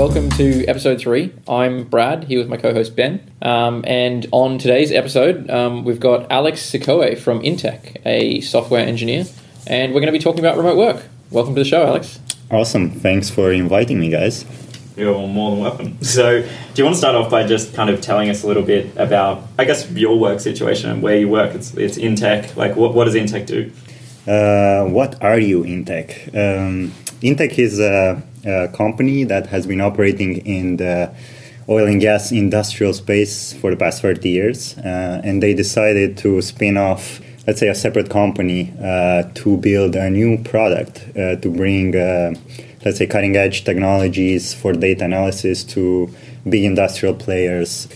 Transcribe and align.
welcome 0.00 0.30
to 0.30 0.64
episode 0.64 0.98
three. 0.98 1.30
I'm 1.46 1.84
Brad, 1.84 2.24
here 2.24 2.38
with 2.38 2.48
my 2.48 2.56
co 2.56 2.72
host 2.72 2.96
Ben. 2.96 3.20
Um, 3.42 3.84
and 3.86 4.26
on 4.32 4.56
today's 4.56 4.92
episode, 4.92 5.50
um, 5.50 5.84
we've 5.84 6.00
got 6.00 6.32
Alex 6.32 6.62
Sikoe 6.62 7.18
from 7.18 7.40
Intech, 7.40 7.98
a 8.06 8.40
software 8.40 8.80
engineer, 8.80 9.26
and 9.66 9.92
we're 9.92 10.00
going 10.00 10.10
to 10.10 10.18
be 10.18 10.18
talking 10.18 10.40
about 10.40 10.56
remote 10.56 10.78
work. 10.78 11.04
Welcome 11.30 11.54
to 11.54 11.60
the 11.60 11.66
show, 11.66 11.84
Alex. 11.86 12.18
Awesome. 12.50 12.90
Thanks 12.90 13.28
for 13.28 13.52
inviting 13.52 14.00
me, 14.00 14.08
guys. 14.08 14.46
You're 14.96 15.28
more 15.28 15.50
than 15.50 15.60
welcome. 15.60 16.02
So, 16.02 16.40
do 16.40 16.48
you 16.76 16.84
want 16.84 16.94
to 16.94 16.98
start 16.98 17.14
off 17.14 17.30
by 17.30 17.46
just 17.46 17.74
kind 17.74 17.90
of 17.90 18.00
telling 18.00 18.30
us 18.30 18.42
a 18.42 18.46
little 18.46 18.62
bit 18.62 18.96
about, 18.96 19.42
I 19.58 19.66
guess, 19.66 19.90
your 19.90 20.18
work 20.18 20.40
situation 20.40 20.88
and 20.88 21.02
where 21.02 21.18
you 21.18 21.28
work? 21.28 21.54
It's, 21.54 21.74
it's 21.74 21.98
Intech. 21.98 22.56
Like, 22.56 22.74
what, 22.74 22.94
what 22.94 23.04
does 23.04 23.14
Intech 23.14 23.44
do? 23.44 23.70
Uh, 24.26 24.88
what 24.88 25.22
are 25.22 25.38
you, 25.38 25.62
Intech? 25.64 26.28
Um, 26.28 26.92
Intech 27.20 27.58
is 27.58 27.78
a, 27.78 28.22
a, 28.44 28.68
company 28.68 29.24
that 29.24 29.46
has 29.46 29.66
been 29.66 29.80
operating 29.80 30.38
in 30.46 30.76
the 30.76 31.12
oil 31.68 31.86
and 31.86 32.00
gas 32.00 32.32
industrial 32.32 32.92
space 32.92 33.52
for 33.52 33.70
the 33.70 33.76
past 33.76 34.02
30 34.02 34.28
years, 34.28 34.76
uh, 34.78 35.20
and 35.22 35.42
they 35.42 35.54
decided 35.54 36.16
to 36.18 36.42
spin 36.42 36.76
off, 36.76 37.20
let's 37.46 37.60
say, 37.60 37.68
a 37.68 37.74
separate 37.74 38.10
company 38.10 38.72
uh, 38.82 39.22
to 39.34 39.56
build 39.58 39.94
a 39.94 40.10
new 40.10 40.42
product 40.42 41.06
uh, 41.16 41.36
to 41.36 41.50
bring 41.50 41.94
uh, 41.96 42.32
let's 42.84 42.98
say, 42.98 43.06
cutting 43.06 43.36
edge 43.36 43.64
technologies 43.64 44.54
for 44.54 44.72
data 44.72 45.04
analysis 45.04 45.64
to 45.64 46.12
big 46.48 46.64
industrial 46.64 47.14
players. 47.14 47.88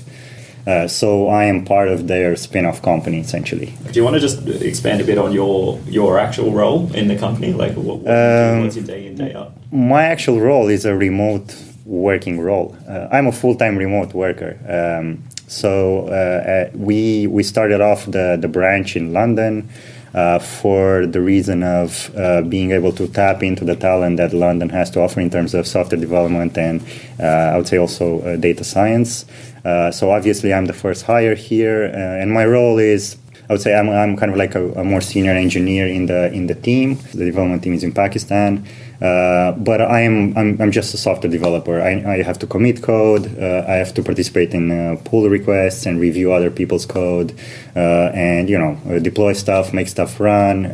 Uh, 0.66 0.88
so 0.88 1.28
I 1.28 1.44
am 1.44 1.64
part 1.64 1.88
of 1.88 2.08
their 2.08 2.36
spin-off 2.36 2.80
company, 2.80 3.20
essentially. 3.20 3.74
Do 3.92 3.92
you 3.92 4.04
want 4.04 4.14
to 4.14 4.20
just 4.20 4.46
expand 4.62 5.00
a 5.00 5.04
bit 5.04 5.18
on 5.18 5.32
your 5.32 5.78
your 5.86 6.18
actual 6.18 6.52
role 6.52 6.90
in 6.94 7.08
the 7.08 7.16
company? 7.16 7.52
Like, 7.52 7.74
what, 7.76 7.98
what 8.00 8.10
um, 8.10 8.62
what's 8.62 8.76
your 8.76 8.86
day 8.86 9.06
in 9.06 9.16
day 9.16 9.34
out? 9.34 9.52
My 9.70 10.04
actual 10.04 10.40
role 10.40 10.68
is 10.68 10.84
a 10.84 10.94
remote 10.94 11.54
working 11.84 12.40
role. 12.40 12.76
Uh, 12.88 13.08
I'm 13.12 13.26
a 13.26 13.32
full-time 13.32 13.76
remote 13.76 14.14
worker. 14.14 14.58
Um, 14.66 15.22
so 15.46 16.08
uh, 16.08 16.70
we 16.74 17.26
we 17.26 17.42
started 17.42 17.80
off 17.80 18.06
the 18.06 18.38
the 18.40 18.48
branch 18.48 18.96
in 18.96 19.12
London 19.12 19.68
uh, 20.14 20.38
for 20.38 21.06
the 21.06 21.20
reason 21.20 21.62
of 21.62 22.10
uh, 22.16 22.42
being 22.42 22.70
able 22.70 22.92
to 22.92 23.06
tap 23.08 23.42
into 23.42 23.64
the 23.64 23.76
talent 23.76 24.16
that 24.16 24.32
London 24.32 24.68
has 24.70 24.90
to 24.90 25.00
offer 25.00 25.20
in 25.20 25.28
terms 25.28 25.54
of 25.54 25.66
software 25.66 26.00
development 26.00 26.56
and 26.56 26.82
uh, 27.20 27.52
I 27.52 27.56
would 27.56 27.68
say 27.68 27.78
also 27.78 28.20
uh, 28.20 28.36
data 28.36 28.64
science. 28.64 29.26
Uh, 29.64 29.90
so 29.90 30.10
obviously, 30.10 30.52
I'm 30.52 30.66
the 30.66 30.72
first 30.72 31.04
hire 31.04 31.34
here, 31.34 31.84
and 31.84 32.30
my 32.32 32.44
role 32.44 32.78
is 32.78 33.16
I 33.48 33.52
would 33.52 33.60
say 33.60 33.74
I'm, 33.74 33.90
I'm 33.90 34.16
kind 34.16 34.32
of 34.32 34.38
like 34.38 34.54
a, 34.54 34.72
a, 34.72 34.84
more 34.84 35.02
senior 35.02 35.32
engineer 35.32 35.86
in 35.86 36.06
the 36.06 36.32
in 36.32 36.46
the 36.46 36.54
team. 36.54 36.98
The 37.12 37.26
development 37.26 37.62
team 37.62 37.74
is 37.74 37.84
in 37.84 37.92
Pakistan, 37.92 38.66
uh, 39.02 39.52
but 39.52 39.82
I 39.82 40.00
am 40.00 40.36
I'm, 40.36 40.60
I'm 40.60 40.70
just 40.70 40.94
a 40.94 40.96
software 40.96 41.30
developer. 41.30 41.80
I, 41.80 42.14
I 42.14 42.22
have 42.22 42.38
to 42.38 42.46
commit 42.46 42.82
code. 42.82 43.38
Uh, 43.38 43.64
I 43.68 43.74
have 43.74 43.92
to 43.94 44.02
participate 44.02 44.54
in 44.54 44.70
uh, 44.70 44.96
pull 45.04 45.28
requests 45.28 45.84
and 45.84 46.00
review 46.00 46.32
other 46.32 46.50
people's 46.50 46.86
code, 46.86 47.38
uh, 47.76 48.10
and 48.14 48.48
you 48.48 48.58
know 48.58 48.78
uh, 48.88 48.98
deploy 48.98 49.34
stuff, 49.34 49.74
make 49.74 49.88
stuff 49.88 50.20
run 50.20 50.64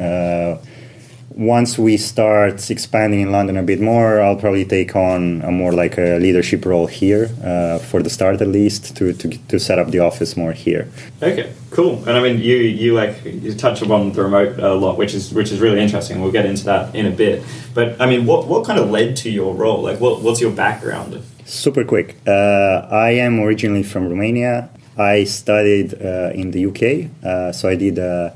once 1.31 1.79
we 1.79 1.97
start 1.97 2.71
expanding 2.71 3.21
in 3.21 3.31
London 3.31 3.57
a 3.57 3.63
bit 3.63 3.81
more, 3.81 4.21
I'll 4.21 4.37
probably 4.37 4.65
take 4.65 4.97
on 4.97 5.43
a 5.43 5.51
more 5.51 5.73
like 5.73 5.97
a 5.97 6.19
leadership 6.19 6.67
role 6.67 6.87
here 6.87 7.31
uh, 7.45 7.79
for 7.79 8.03
the 8.03 8.11
start 8.11 8.41
at 8.41 8.49
least 8.49 8.97
to, 8.97 9.13
to, 9.13 9.29
to 9.29 9.59
set 9.61 9.79
up 9.79 9.89
the 9.89 10.01
office 10.01 10.37
more 10.37 10.53
here. 10.53 10.89
Okay, 11.23 11.53
cool. 11.71 11.99
And 12.09 12.11
I 12.11 12.21
mean, 12.21 12.39
you 12.41 12.57
you 12.57 12.95
like 12.95 13.25
you 13.25 13.55
touch 13.55 13.81
upon 13.81 14.13
the 14.13 14.25
remote 14.25 14.59
a 14.59 14.75
lot, 14.75 14.99
which 14.99 15.15
is 15.15 15.33
which 15.33 15.53
is 15.53 15.61
really 15.61 15.81
interesting. 15.81 16.21
We'll 16.21 16.33
get 16.33 16.47
into 16.47 16.65
that 16.65 16.95
in 16.95 17.07
a 17.07 17.11
bit. 17.11 17.45
But 17.75 18.01
I 18.01 18.07
mean, 18.07 18.27
what 18.27 18.49
what 18.49 18.67
kind 18.67 18.79
of 18.79 18.91
led 18.91 19.17
to 19.19 19.31
your 19.31 19.55
role? 19.55 19.83
Like, 19.83 20.01
what 20.01 20.23
what's 20.23 20.41
your 20.41 20.53
background? 20.53 21.23
Super 21.45 21.85
quick. 21.85 22.17
Uh, 22.27 22.87
I 22.91 23.11
am 23.11 23.41
originally 23.41 23.85
from 23.85 24.09
Romania. 24.09 24.69
I 24.99 25.25
studied 25.25 25.95
uh, 25.95 26.31
in 26.35 26.51
the 26.51 26.67
UK, 26.67 27.11
uh, 27.25 27.53
so 27.53 27.69
I 27.69 27.77
did 27.77 27.99
uh, 27.99 28.31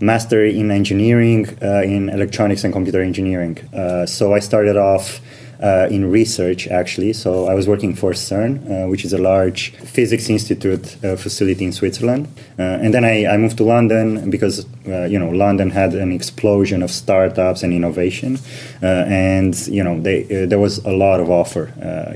master 0.00 0.44
in 0.44 0.70
engineering 0.70 1.46
uh, 1.62 1.82
in 1.82 2.08
electronics 2.08 2.64
and 2.64 2.72
computer 2.72 3.02
engineering. 3.02 3.58
Uh, 3.72 4.06
so 4.06 4.34
I 4.34 4.38
started 4.38 4.76
off 4.76 5.20
uh, 5.62 5.88
in 5.90 6.10
research 6.10 6.68
actually. 6.68 7.12
So 7.12 7.46
I 7.46 7.54
was 7.54 7.68
working 7.68 7.94
for 7.94 8.12
CERN, 8.12 8.84
uh, 8.84 8.88
which 8.88 9.04
is 9.04 9.12
a 9.12 9.18
large 9.18 9.72
physics 9.76 10.30
institute 10.30 10.96
uh, 11.04 11.16
facility 11.16 11.66
in 11.66 11.72
Switzerland. 11.72 12.28
Uh, 12.58 12.62
and 12.62 12.94
then 12.94 13.04
I, 13.04 13.26
I, 13.26 13.36
moved 13.36 13.58
to 13.58 13.64
London 13.64 14.30
because 14.30 14.66
you 14.86 15.18
know 15.18 15.28
London 15.28 15.70
had 15.70 15.94
an 15.94 16.12
explosion 16.12 16.82
of 16.82 16.90
startups 16.90 17.62
and 17.62 17.72
innovation, 17.72 18.38
and 18.80 19.54
you 19.68 19.84
know 19.84 20.00
they, 20.00 20.22
there 20.46 20.58
was 20.58 20.78
a 20.78 20.92
lot 20.92 21.20
of 21.20 21.30
offer 21.30 21.66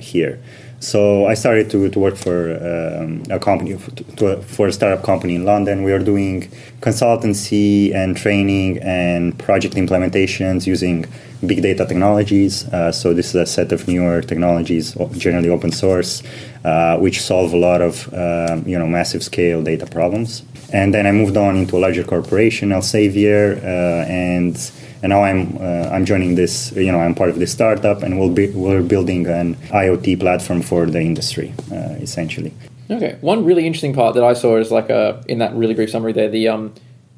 here. 0.01 0.41
So 0.85 1.25
I 1.25 1.33
started 1.33 1.71
to, 1.71 1.89
to 1.89 1.99
work 1.99 2.15
for 2.15 2.53
um, 2.61 3.23
a 3.31 3.39
company 3.39 3.73
for 3.77 4.67
a 4.67 4.73
startup 4.73 5.03
company 5.03 5.35
in 5.35 5.47
London. 5.47 5.83
We 5.83 5.93
are 5.93 5.99
doing 5.99 6.51
consultancy 6.83 7.95
and 7.95 8.15
training 8.15 8.81
and 8.83 9.37
project 9.39 9.77
implementations 9.77 10.67
using 10.67 11.07
big 11.47 11.63
data 11.63 11.87
technologies. 11.87 12.67
Uh, 12.69 12.93
so 12.93 13.15
this 13.15 13.29
is 13.29 13.35
a 13.35 13.47
set 13.47 13.73
of 13.73 13.87
newer 13.87 14.21
technologies, 14.23 14.97
generally 15.13 15.49
open 15.49 15.73
source, 15.73 16.23
uh, 16.65 16.99
which 16.99 17.21
solve 17.21 17.53
a 17.53 17.57
lot 17.57 17.81
of 17.81 18.13
um, 18.15 18.67
you 18.67 18.79
know 18.79 18.87
massive 18.87 19.23
scale 19.23 19.63
data 19.63 19.87
problems. 19.87 20.43
And 20.73 20.93
then 20.93 21.07
I 21.07 21.13
moved 21.13 21.37
on 21.37 21.57
into 21.57 21.77
a 21.77 21.81
larger 21.81 22.05
corporation, 22.05 22.71
Elsevier, 22.71 23.63
uh, 23.63 24.07
and 24.09 24.57
and 25.03 25.11
now 25.11 25.23
I'm 25.23 25.57
uh, 25.59 25.91
I'm 25.93 26.05
joining 26.05 26.35
this. 26.35 26.73
You 26.73 26.91
know, 26.91 27.01
I'm 27.01 27.15
part 27.15 27.31
of 27.31 27.39
this 27.39 27.53
startup, 27.53 28.03
and 28.03 28.19
we'll 28.19 28.31
be 28.31 28.49
we're 28.51 28.83
building 28.83 29.27
an 29.27 29.55
IoT 29.71 30.19
platform 30.21 30.63
for 30.63 30.87
the 30.87 31.01
industry, 31.01 31.53
uh, 31.71 31.97
essentially. 32.01 32.53
Okay, 32.91 33.17
one 33.21 33.45
really 33.45 33.67
interesting 33.67 33.95
part 33.95 34.15
that 34.15 34.25
I 34.25 34.35
saw 34.35 34.57
is 34.57 34.71
like 34.71 34.91
a 34.91 35.23
in 35.29 35.39
that 35.39 35.55
really 35.55 35.75
brief 35.75 35.91
summary 35.91 36.13
there. 36.13 36.29
The 36.29 36.49
um 36.49 36.75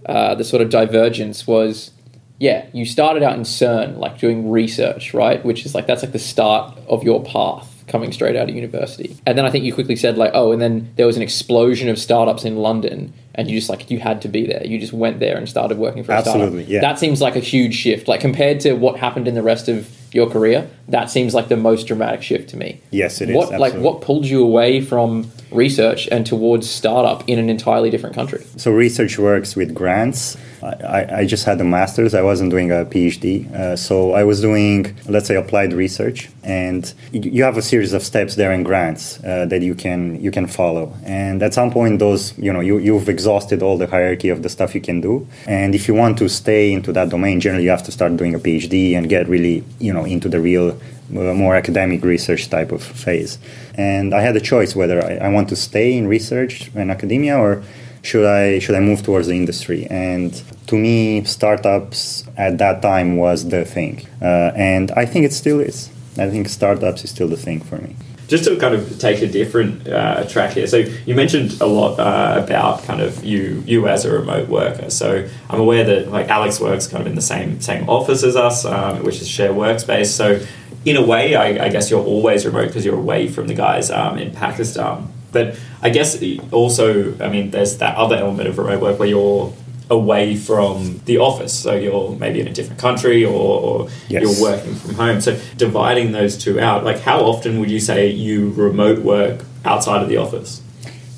the 0.07 0.45
sort 0.45 0.63
of 0.63 0.71
divergence 0.71 1.47
was 1.47 1.91
yeah, 2.39 2.67
you 2.73 2.85
started 2.85 3.23
out 3.23 3.35
in 3.35 3.43
CERN, 3.43 3.99
like 3.99 4.19
doing 4.19 4.51
research, 4.51 5.15
right? 5.15 5.45
Which 5.45 5.65
is 5.65 5.75
like 5.75 5.87
that's 5.87 6.03
like 6.03 6.13
the 6.13 6.19
start 6.19 6.77
of 6.89 7.03
your 7.03 7.23
path 7.25 7.85
coming 7.89 8.13
straight 8.13 8.37
out 8.37 8.49
of 8.49 8.55
university. 8.55 9.17
And 9.27 9.39
then 9.39 9.45
I 9.45 9.51
think 9.51 9.65
you 9.65 9.73
quickly 9.73 9.97
said 9.97 10.19
like, 10.19 10.33
oh, 10.35 10.53
and 10.53 10.61
then 10.61 10.93
there 10.97 11.07
was 11.07 11.17
an 11.17 11.23
explosion 11.23 11.89
of 11.89 11.99
startups 11.99 12.45
in 12.45 12.57
London 12.57 13.13
and 13.37 13.51
you 13.51 13.59
just 13.59 13.69
like 13.69 13.91
you 13.91 13.99
had 13.99 14.23
to 14.23 14.29
be 14.29 14.47
there. 14.47 14.65
You 14.67 14.79
just 14.79 14.93
went 14.93 15.21
there 15.21 15.37
and 15.37 15.49
started 15.49 15.79
working 15.79 16.03
for 16.03 16.13
a 16.13 16.17
Absolutely, 16.17 16.65
startup. 16.65 16.69
Yeah. 16.69 16.81
That 16.81 16.99
seems 16.99 17.21
like 17.21 17.37
a 17.37 17.41
huge 17.41 17.75
shift. 17.75 18.09
Like 18.09 18.21
compared 18.21 18.61
to 18.61 18.73
what 18.75 18.99
happened 18.99 19.29
in 19.29 19.35
the 19.35 19.43
rest 19.43 19.69
of 19.69 19.89
your 20.13 20.29
career, 20.31 20.69
that 20.89 21.11
seems 21.11 21.35
like 21.35 21.49
the 21.49 21.57
most 21.57 21.87
dramatic 21.87 22.23
shift 22.23 22.49
to 22.51 22.57
me. 22.57 22.81
Yes, 22.91 23.21
it 23.21 23.35
what, 23.35 23.53
is. 23.53 23.61
Like 23.61 23.75
what 23.75 24.01
pulled 24.01 24.25
you 24.25 24.43
away 24.43 24.81
from 24.81 25.31
research 25.51 26.09
and 26.09 26.27
towards 26.27 26.69
startup 26.69 27.29
in 27.29 27.39
an 27.39 27.51
entirely 27.51 27.91
different 27.91 28.15
country? 28.15 28.45
So 28.57 28.71
research 28.73 29.19
works 29.19 29.57
with 29.57 29.75
grants. 29.75 30.37
I, 30.63 31.21
I 31.21 31.27
just 31.27 31.45
had 31.45 31.61
a 31.61 31.65
master's. 31.65 32.15
I 32.15 32.23
wasn't 32.23 32.51
doing 32.51 32.73
a 32.73 32.85
PhD. 32.85 33.53
Uh, 33.53 33.77
so 33.77 34.13
I 34.13 34.25
was 34.25 34.41
doing, 34.41 34.97
let's 35.07 35.29
say, 35.29 35.37
applied 35.37 35.73
research, 35.73 36.31
and 36.43 36.93
you 37.13 37.45
have 37.45 37.57
a 37.57 37.63
series 37.63 37.93
of 37.93 38.03
steps 38.03 38.35
there 38.37 38.53
in 38.53 38.63
grants 38.63 39.23
uh, 39.23 39.47
that 39.47 39.63
you 39.63 39.75
can 39.75 40.21
you 40.21 40.31
can 40.31 40.47
follow. 40.47 40.95
And 41.05 41.43
at 41.43 41.53
some 41.55 41.71
point, 41.71 41.99
those 41.99 42.37
you 42.39 42.53
know 42.53 42.61
you 42.61 42.79
you've 42.79 43.09
exhausted 43.09 43.26
all 43.63 43.79
the 43.79 43.87
hierarchy 43.87 44.29
of 44.29 44.43
the 44.43 44.49
stuff 44.49 44.75
you 44.75 44.81
can 44.81 45.01
do. 45.01 45.27
And 45.47 45.75
if 45.75 45.89
you 45.89 45.95
want 45.95 46.19
to 46.19 46.29
stay 46.29 46.73
into 46.73 46.93
that 46.93 47.09
domain, 47.09 47.41
generally 47.41 47.65
you 47.65 47.71
have 47.71 47.85
to 47.85 47.93
start 47.93 48.17
doing 48.17 48.35
a 48.35 48.39
PhD 48.39 48.97
and 48.97 49.09
get 49.09 49.29
really 49.29 49.65
you 49.79 49.93
know 49.93 50.05
into 50.05 50.29
the 50.29 50.41
real 50.41 50.71
uh, 50.71 51.35
more 51.35 51.55
academic 51.55 52.03
research 52.05 52.49
type 52.51 52.73
of 52.73 52.83
phase. 52.83 53.39
And 53.75 54.15
I 54.15 54.21
had 54.23 54.37
a 54.37 54.41
choice 54.41 54.75
whether 54.75 55.05
I, 55.05 55.27
I 55.27 55.29
want 55.29 55.49
to 55.51 55.57
stay 55.57 55.97
in 55.97 56.09
research 56.09 56.71
and 56.75 56.91
academia 56.91 57.37
or 57.39 57.63
should 58.03 58.25
I 58.25 58.61
should 58.61 58.77
I 58.77 58.81
move 58.81 59.03
towards 59.03 59.27
the 59.27 59.35
industry? 59.35 59.87
And 59.91 60.33
to 60.69 60.77
me, 60.77 61.25
startups 61.25 62.25
at 62.37 62.59
that 62.59 62.81
time 62.81 63.17
was 63.17 63.49
the 63.49 63.65
thing, 63.65 64.07
uh, 64.23 64.53
and 64.55 64.91
I 64.93 65.07
think 65.07 65.25
it 65.25 65.33
still 65.33 65.61
is. 65.61 65.91
I 66.19 66.31
think 66.31 66.49
startups 66.49 67.05
is 67.05 67.11
still 67.11 67.29
the 67.29 67.37
thing 67.37 67.61
for 67.61 67.79
me. 67.79 67.97
Just 68.29 68.45
to 68.45 68.57
kind 68.57 68.75
of 68.75 68.99
take 68.99 69.23
a 69.23 69.27
different 69.29 69.87
uh, 69.89 70.25
track 70.27 70.55
here. 70.55 70.67
So 70.67 70.79
you 70.79 71.15
mentioned 71.15 71.61
a 71.61 71.67
lot 71.67 72.01
uh, 72.01 72.43
about 72.43 72.83
kind 72.83 73.01
of 73.01 73.25
you 73.25 73.63
you 73.67 73.87
as 73.87 74.05
a 74.05 74.13
remote 74.13 74.49
worker. 74.49 74.91
So 74.91 75.29
I'm 75.49 75.61
aware 75.61 75.85
that 75.85 76.11
like 76.11 76.29
Alex 76.29 76.61
works 76.61 76.89
kind 76.89 77.03
of 77.03 77.07
in 77.07 77.15
the 77.15 77.23
same 77.23 77.61
same 77.61 77.89
office 77.89 78.25
as 78.25 78.35
us, 78.35 78.65
um, 78.65 79.05
which 79.05 79.21
is 79.21 79.29
share 79.29 79.53
workspace. 79.53 80.07
So 80.07 80.45
in 80.85 80.97
a 80.97 81.05
way, 81.05 81.35
I, 81.35 81.67
I 81.67 81.69
guess 81.69 81.91
you're 81.91 82.05
always 82.05 82.47
remote 82.47 82.69
because 82.69 82.85
you're 82.85 82.99
away 82.99 83.29
from 83.29 83.49
the 83.49 83.55
guys 83.55 83.91
um, 83.91 84.19
in 84.19 84.33
Pakistan. 84.33 85.13
But 85.33 85.59
I 85.83 85.91
guess 85.91 86.23
also, 86.53 87.17
I 87.19 87.29
mean, 87.29 87.51
there's 87.51 87.79
that 87.79 87.97
other 87.97 88.17
element 88.17 88.49
of 88.49 88.57
remote 88.57 88.81
work 88.81 88.99
where 88.99 89.09
you're 89.09 89.53
away 89.91 90.37
from 90.37 91.01
the 91.05 91.19
office. 91.19 91.53
So 91.53 91.75
you're 91.75 92.11
maybe 92.17 92.41
in 92.41 92.49
a 92.49 92.53
different 92.53 92.81
country 92.81 93.25
or, 93.25 93.33
or 93.33 93.89
yes. 94.09 94.23
you're 94.23 94.43
working 94.43 94.75
from 94.75 94.95
home. 94.95 95.21
So 95.21 95.39
dividing 95.57 96.13
those 96.13 96.37
two 96.37 96.59
out, 96.61 96.85
like 96.85 97.01
how 97.01 97.21
often 97.21 97.61
would 97.61 97.71
you 97.71 97.81
say 97.81 98.09
you 98.09 98.51
remote 98.53 99.01
work 99.01 99.45
outside 99.65 100.03
of 100.03 100.09
the 100.09 100.17
office? 100.17 100.63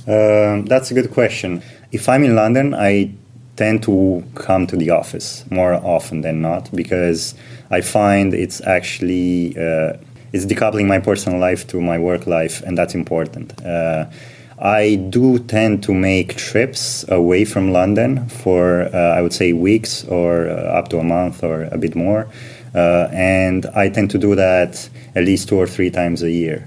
Um, 0.06 0.67
that's 0.67 0.91
a 0.91 0.94
good 0.94 1.11
question. 1.11 1.62
If 1.93 2.09
I'm 2.09 2.25
in 2.25 2.35
London, 2.35 2.75
I 2.75 3.12
tend 3.56 3.82
to 3.82 4.25
come 4.35 4.67
to 4.67 4.76
the 4.76 4.91
office 4.91 5.44
more 5.50 5.75
often 5.75 6.21
than 6.21 6.41
not 6.41 6.71
because 6.75 7.35
I 7.71 7.81
find 7.81 8.32
it's 8.32 8.61
actually 8.61 9.56
uh, 9.56 9.94
it's 10.32 10.47
decoupling 10.47 10.87
my 10.87 10.99
personal 10.99 11.38
life 11.38 11.67
to 11.69 11.81
my 11.81 11.99
work 11.99 12.26
life, 12.26 12.62
and 12.62 12.76
that's 12.76 12.94
important. 12.94 13.53
Uh, 13.64 14.06
I 14.60 14.96
do 14.96 15.38
tend 15.38 15.84
to 15.84 15.94
make 15.94 16.37
trips 16.37 17.05
away 17.08 17.44
from 17.44 17.72
London 17.72 18.28
for, 18.28 18.90
uh, 18.93 18.99
I 19.16 19.22
would 19.22 19.32
say, 19.32 19.52
weeks 19.52 20.05
or 20.05 20.49
uh, 20.49 20.52
up 20.52 20.88
to 20.88 20.99
a 20.99 21.05
month 21.05 21.44
or 21.44 21.64
a 21.64 21.78
bit 21.78 21.94
more. 21.94 22.26
Uh, 22.75 23.08
and 23.12 23.66
I 23.66 23.88
tend 23.88 24.10
to 24.10 24.19
do 24.19 24.34
that 24.34 24.88
at 25.14 25.25
least 25.25 25.49
two 25.49 25.56
or 25.56 25.66
three 25.66 25.90
times 25.90 26.22
a 26.22 26.31
year. 26.31 26.66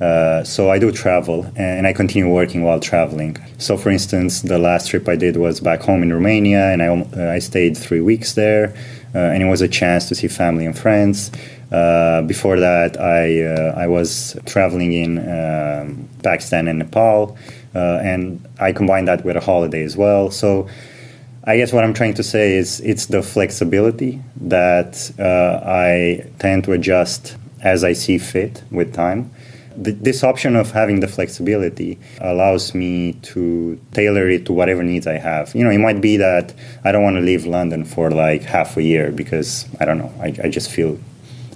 Uh, 0.00 0.44
so 0.44 0.70
I 0.70 0.78
do 0.78 0.92
travel 0.92 1.50
and 1.56 1.86
I 1.86 1.92
continue 1.92 2.28
working 2.28 2.62
while 2.62 2.78
traveling. 2.78 3.36
So, 3.58 3.76
for 3.76 3.90
instance, 3.90 4.42
the 4.42 4.58
last 4.58 4.88
trip 4.88 5.08
I 5.08 5.16
did 5.16 5.36
was 5.36 5.60
back 5.60 5.80
home 5.80 6.02
in 6.02 6.12
Romania 6.12 6.70
and 6.72 6.82
I, 6.82 6.88
uh, 6.88 7.32
I 7.32 7.38
stayed 7.40 7.76
three 7.76 8.00
weeks 8.00 8.34
there. 8.34 8.74
Uh, 9.14 9.18
and 9.18 9.42
it 9.42 9.46
was 9.46 9.62
a 9.62 9.68
chance 9.68 10.08
to 10.08 10.14
see 10.14 10.28
family 10.28 10.66
and 10.66 10.78
friends. 10.78 11.30
Uh, 11.72 12.22
before 12.22 12.58
that, 12.60 12.98
I, 13.00 13.42
uh, 13.42 13.74
I 13.76 13.86
was 13.86 14.38
traveling 14.46 14.92
in 14.92 15.18
um, 15.18 16.08
Pakistan 16.22 16.68
and 16.68 16.78
Nepal, 16.78 17.36
and 17.74 18.46
I 18.58 18.72
combined 18.72 19.08
that 19.08 19.24
with 19.24 19.36
a 19.36 19.40
holiday 19.40 19.84
as 19.84 19.96
well. 19.96 20.30
So, 20.30 20.68
I 21.44 21.56
guess 21.56 21.72
what 21.72 21.84
I'm 21.84 21.94
trying 21.94 22.14
to 22.14 22.22
say 22.22 22.56
is 22.56 22.80
it's 22.80 23.06
the 23.06 23.22
flexibility 23.22 24.20
that 24.40 25.10
I 25.18 26.28
tend 26.38 26.64
to 26.64 26.72
adjust 26.72 27.36
as 27.62 27.84
I 27.84 27.92
see 27.92 28.18
fit 28.18 28.62
with 28.70 28.92
time 28.92 29.30
this 29.78 30.24
option 30.24 30.56
of 30.56 30.72
having 30.72 31.00
the 31.00 31.08
flexibility 31.08 31.98
allows 32.20 32.74
me 32.74 33.12
to 33.22 33.80
tailor 33.92 34.28
it 34.28 34.46
to 34.46 34.52
whatever 34.52 34.82
needs 34.82 35.06
I 35.06 35.18
have. 35.18 35.54
You 35.54 35.64
know, 35.64 35.70
it 35.70 35.78
might 35.78 36.00
be 36.00 36.16
that 36.16 36.52
I 36.84 36.92
don't 36.92 37.04
want 37.04 37.16
to 37.16 37.22
leave 37.22 37.46
London 37.46 37.84
for 37.84 38.10
like 38.10 38.42
half 38.42 38.76
a 38.76 38.82
year 38.82 39.12
because 39.12 39.66
I 39.80 39.84
don't 39.84 39.98
know. 39.98 40.12
I, 40.20 40.34
I 40.44 40.48
just 40.48 40.70
feel 40.70 40.98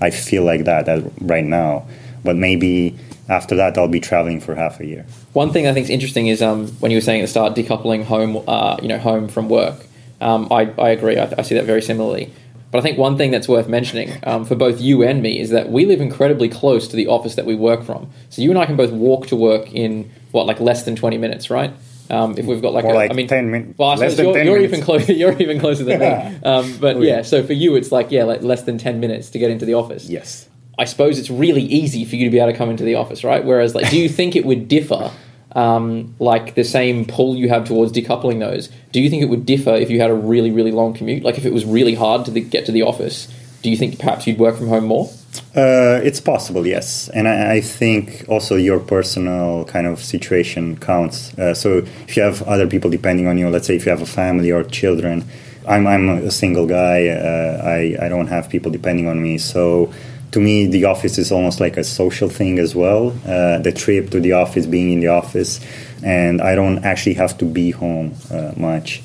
I 0.01 0.11
feel 0.11 0.45
like 0.45 0.65
that 0.65 1.13
right 1.21 1.45
now, 1.45 1.87
but 2.25 2.37
maybe 2.37 2.97
after 3.29 3.57
that 3.57 3.77
I'll 3.77 3.89
be 3.89 4.01
traveling 4.01 4.41
for 4.41 4.55
half 4.55 4.81
a 4.81 4.87
year. 4.87 5.05
One 5.33 5.53
thing 5.53 5.67
I 5.67 5.73
think 5.73 5.85
is 5.85 5.91
interesting 5.91 6.29
is 6.29 6.43
um, 6.43 6.69
when 6.81 6.91
you 6.91 6.97
were 6.97 7.03
saying 7.03 7.21
at 7.21 7.25
the 7.25 7.29
start, 7.29 7.55
decoupling 7.55 8.05
home, 8.05 8.43
uh, 8.47 8.77
you 8.81 8.89
know, 8.89 8.99
home 8.99 9.29
from 9.29 9.49
work. 9.49 9.87
Um, 10.21 10.47
I, 10.53 10.73
I 10.79 10.91
agree. 10.91 11.19
I, 11.19 11.33
I 11.37 11.43
see 11.43 11.57
that 11.57 11.65
very 11.65 11.83
similarly. 11.83 12.33
But 12.73 12.79
I 12.79 12.81
think 12.81 12.97
one 12.97 13.19
thing 13.19 13.31
that's 13.31 13.47
worth 13.47 13.69
mentioning 13.69 14.19
um, 14.25 14.47
for 14.47 14.57
both 14.57 14.81
you 14.81 15.03
and 15.03 15.23
me 15.23 15.39
is 15.39 15.51
that 15.51 15.71
we 15.71 15.85
live 15.85 16.01
incredibly 16.01 16.49
close 16.49 16.89
to 16.89 16.97
the 16.97 17.07
office 17.07 17.35
that 17.35 17.45
we 17.45 17.55
work 17.55 17.85
from. 17.85 18.11
So 18.31 18.41
you 18.41 18.49
and 18.49 18.59
I 18.59 18.65
can 18.65 18.77
both 18.77 18.91
walk 18.91 19.27
to 19.27 19.37
work 19.37 19.71
in 19.73 20.11
what, 20.31 20.47
like 20.47 20.59
less 20.59 20.85
than 20.85 20.97
twenty 20.97 21.19
minutes, 21.19 21.51
right? 21.51 21.73
Um, 22.09 22.37
if 22.37 22.47
we've 22.47 22.63
got 22.63 22.73
like, 22.73 22.85
a, 22.85 22.89
like 22.89 23.11
I 23.11 23.15
mean, 23.15 23.29
ten 23.29 23.51
minutes. 23.51 23.79
Well, 23.79 23.95
less 23.97 24.17
than 24.17 24.25
you're, 24.25 24.35
10 24.35 24.47
you're 24.47 24.55
minutes. 24.57 24.73
even 24.73 24.85
closer. 24.85 25.13
You're 25.23 25.41
even 25.41 25.61
closer 25.61 25.85
than 25.85 26.01
yeah. 26.01 26.31
me. 26.31 26.37
Um, 26.45 26.79
but 26.79 26.97
oh, 26.97 27.01
yeah. 27.03 27.23
so 27.23 27.47
for 27.47 27.53
you, 27.53 27.77
it's 27.77 27.93
like 27.93 28.11
yeah, 28.11 28.25
like 28.25 28.43
less 28.43 28.63
than 28.63 28.79
ten 28.79 29.01
minutes 29.01 29.29
to 29.31 29.39
get 29.39 29.51
into 29.51 29.67
the 29.67 29.75
office. 29.75 30.09
Yes. 30.09 30.49
I 30.79 30.87
suppose 30.87 31.19
it's 31.19 31.31
really 31.31 31.63
easy 31.63 32.07
for 32.07 32.17
you 32.17 32.25
to 32.25 32.31
be 32.31 32.39
able 32.39 32.51
to 32.51 32.57
come 32.57 32.71
into 32.71 32.83
the 32.83 32.95
office, 32.95 33.23
right? 33.23 33.45
Whereas, 33.45 33.75
like, 33.75 33.91
do 33.91 33.99
you 33.99 34.09
think 34.09 34.35
it 34.35 34.47
would 34.47 34.69
differ 34.69 35.13
um, 35.55 36.15
like 36.19 36.55
the 36.55 36.65
same 36.65 37.05
pull 37.05 37.37
you 37.37 37.49
have 37.49 37.67
towards 37.67 37.93
decoupling 37.93 38.41
those, 38.41 38.69
do 38.91 39.01
you 39.01 39.11
think 39.11 39.23
it 39.23 39.27
would 39.27 39.47
differ 39.47 39.75
if 39.75 39.91
you 39.91 40.01
had 40.01 40.11
a 40.11 40.15
really, 40.15 40.51
really 40.51 40.73
long 40.73 40.95
commute? 40.95 41.23
Like 41.23 41.39
if 41.39 41.45
it 41.45 41.53
was 41.53 41.65
really 41.65 41.95
hard 41.95 42.25
to 42.27 42.31
the, 42.31 42.41
get 42.41 42.67
to 42.67 42.73
the 42.73 42.83
office, 42.83 43.29
do 43.63 43.71
you 43.71 43.77
think 43.77 43.99
perhaps 43.99 44.27
you'd 44.27 44.39
work 44.39 44.57
from 44.57 44.69
home 44.69 44.87
more? 44.87 45.11
Uh, 45.57 46.01
it's 46.03 46.21
possible, 46.21 46.67
yes, 46.67 47.09
and 47.11 47.27
I, 47.27 47.55
I, 47.55 47.61
think 47.63 48.25
also 48.29 48.57
your 48.57 48.79
personal 48.81 49.65
kind 49.65 49.87
of 49.87 50.03
situation 50.03 50.77
counts. 50.77 51.33
Uh, 51.39 51.55
so 51.55 51.79
if 52.07 52.17
you 52.17 52.23
have 52.23 52.43
other 52.43 52.67
people 52.67 52.91
depending 52.91 53.27
on 53.27 53.39
you, 53.39 53.49
let's 53.49 53.67
say 53.67 53.77
if 53.77 53.87
you 53.87 53.91
have 53.91 54.03
a 54.03 54.07
family 54.07 54.53
or 54.53 54.63
children, 54.63 55.25
I'm 55.67 55.87
I'm 55.87 56.09
a 56.09 56.31
single 56.31 56.67
guy. 56.67 57.09
Uh, 57.09 57.63
I 57.65 58.05
I 58.05 58.09
don't 58.09 58.27
have 58.27 58.51
people 58.51 58.71
depending 58.71 59.09
on 59.09 59.23
me, 59.23 59.39
so 59.39 59.93
to 60.33 60.41
me 60.41 60.67
the 60.67 60.85
office 60.85 61.19
is 61.19 61.31
almost 61.31 61.61
like 61.61 61.77
a 61.77 61.85
social 61.85 62.29
thing 62.29 62.59
as 62.59 62.75
well. 62.75 63.15
Uh, 63.27 63.59
the 63.59 63.73
trip 63.73 64.11
to 64.11 64.21
the 64.21 64.33
office, 64.33 64.67
being 64.67 64.93
in 64.93 65.01
the 65.01 65.09
office, 65.09 65.61
and 66.03 66.41
I 66.41 66.55
don't 66.55 66.85
actually 66.85 67.15
have 67.15 67.39
to 67.39 67.45
be 67.45 67.71
home 67.71 68.15
uh, 68.31 68.53
much. 68.57 69.03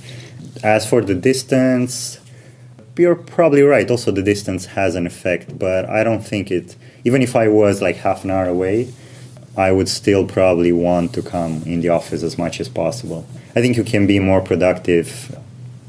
As 0.64 0.90
for 0.90 1.02
the 1.02 1.16
distance 1.16 2.20
you're 2.98 3.16
probably 3.16 3.62
right. 3.62 3.90
Also, 3.90 4.12
the 4.12 4.24
distance 4.24 4.66
has 4.66 4.96
an 4.96 5.06
effect, 5.06 5.58
but 5.58 5.90
I 5.90 6.04
don't 6.04 6.22
think 6.22 6.52
it. 6.52 6.76
Even 7.04 7.22
if 7.22 7.36
I 7.36 7.48
was 7.48 7.82
like 7.82 7.98
half 7.98 8.24
an 8.24 8.32
hour 8.32 8.46
away, 8.46 8.92
I 9.56 9.72
would 9.72 9.90
still 9.90 10.26
probably 10.26 10.72
want 10.72 11.14
to 11.14 11.22
come 11.22 11.64
in 11.64 11.82
the 11.82 11.90
office 11.90 12.24
as 12.24 12.38
much 12.38 12.60
as 12.60 12.70
possible. 12.70 13.28
I 13.56 13.62
think 13.62 13.78
you 13.78 13.84
can 13.84 14.08
be 14.08 14.20
more 14.20 14.42
productive 14.42 15.36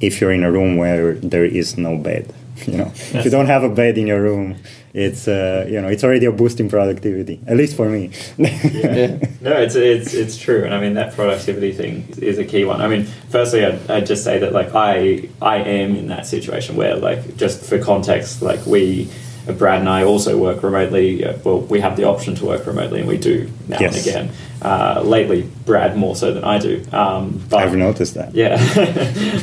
if 0.00 0.20
you're 0.20 0.32
in 0.32 0.44
a 0.44 0.52
room 0.52 0.76
where 0.76 1.14
there 1.14 1.44
is 1.44 1.76
no 1.76 1.96
bed. 1.96 2.32
You 2.68 2.76
know, 2.76 2.92
if 2.94 3.24
you 3.24 3.30
don't 3.30 3.46
have 3.46 3.62
a 3.62 3.68
bed 3.68 3.96
in 3.96 4.06
your 4.06 4.20
room, 4.20 4.56
it's 4.94 5.28
uh, 5.28 5.66
you 5.68 5.80
know 5.80 5.88
it's 5.88 6.02
already 6.02 6.26
a 6.26 6.32
boost 6.32 6.60
in 6.60 6.68
productivity 6.68 7.40
at 7.46 7.56
least 7.56 7.76
for 7.76 7.88
me 7.88 8.10
yeah. 8.36 8.46
no 9.40 9.52
it's 9.52 9.74
it's 9.74 10.14
it's 10.14 10.38
true 10.38 10.64
and 10.64 10.74
i 10.74 10.80
mean 10.80 10.94
that 10.94 11.14
productivity 11.14 11.72
thing 11.72 12.08
is 12.18 12.38
a 12.38 12.44
key 12.44 12.64
one 12.64 12.80
i 12.80 12.88
mean 12.88 13.04
firstly 13.28 13.64
I'd, 13.64 13.90
I'd, 13.90 14.06
just 14.06 14.24
say 14.24 14.38
that 14.38 14.52
like 14.52 14.74
i 14.74 15.28
i 15.42 15.56
am 15.56 15.94
in 15.94 16.08
that 16.08 16.26
situation 16.26 16.74
where 16.76 16.96
like 16.96 17.36
just 17.36 17.64
for 17.64 17.78
context 17.78 18.42
like 18.42 18.64
we 18.66 19.10
Brad 19.52 19.80
and 19.80 19.88
I 19.88 20.04
also 20.04 20.36
work 20.38 20.62
remotely. 20.62 21.24
Uh, 21.24 21.38
well, 21.44 21.60
we 21.60 21.80
have 21.80 21.96
the 21.96 22.04
option 22.04 22.34
to 22.36 22.46
work 22.46 22.66
remotely, 22.66 23.00
and 23.00 23.08
we 23.08 23.16
do 23.16 23.50
now 23.66 23.78
yes. 23.80 23.96
and 23.96 24.06
again. 24.06 24.36
Uh, 24.60 25.02
lately, 25.04 25.48
Brad 25.64 25.96
more 25.96 26.16
so 26.16 26.34
than 26.34 26.44
I 26.44 26.58
do. 26.58 26.84
Um, 26.92 27.42
but, 27.48 27.62
I've 27.62 27.76
noticed 27.76 28.14
that. 28.14 28.34
Yeah, 28.34 28.56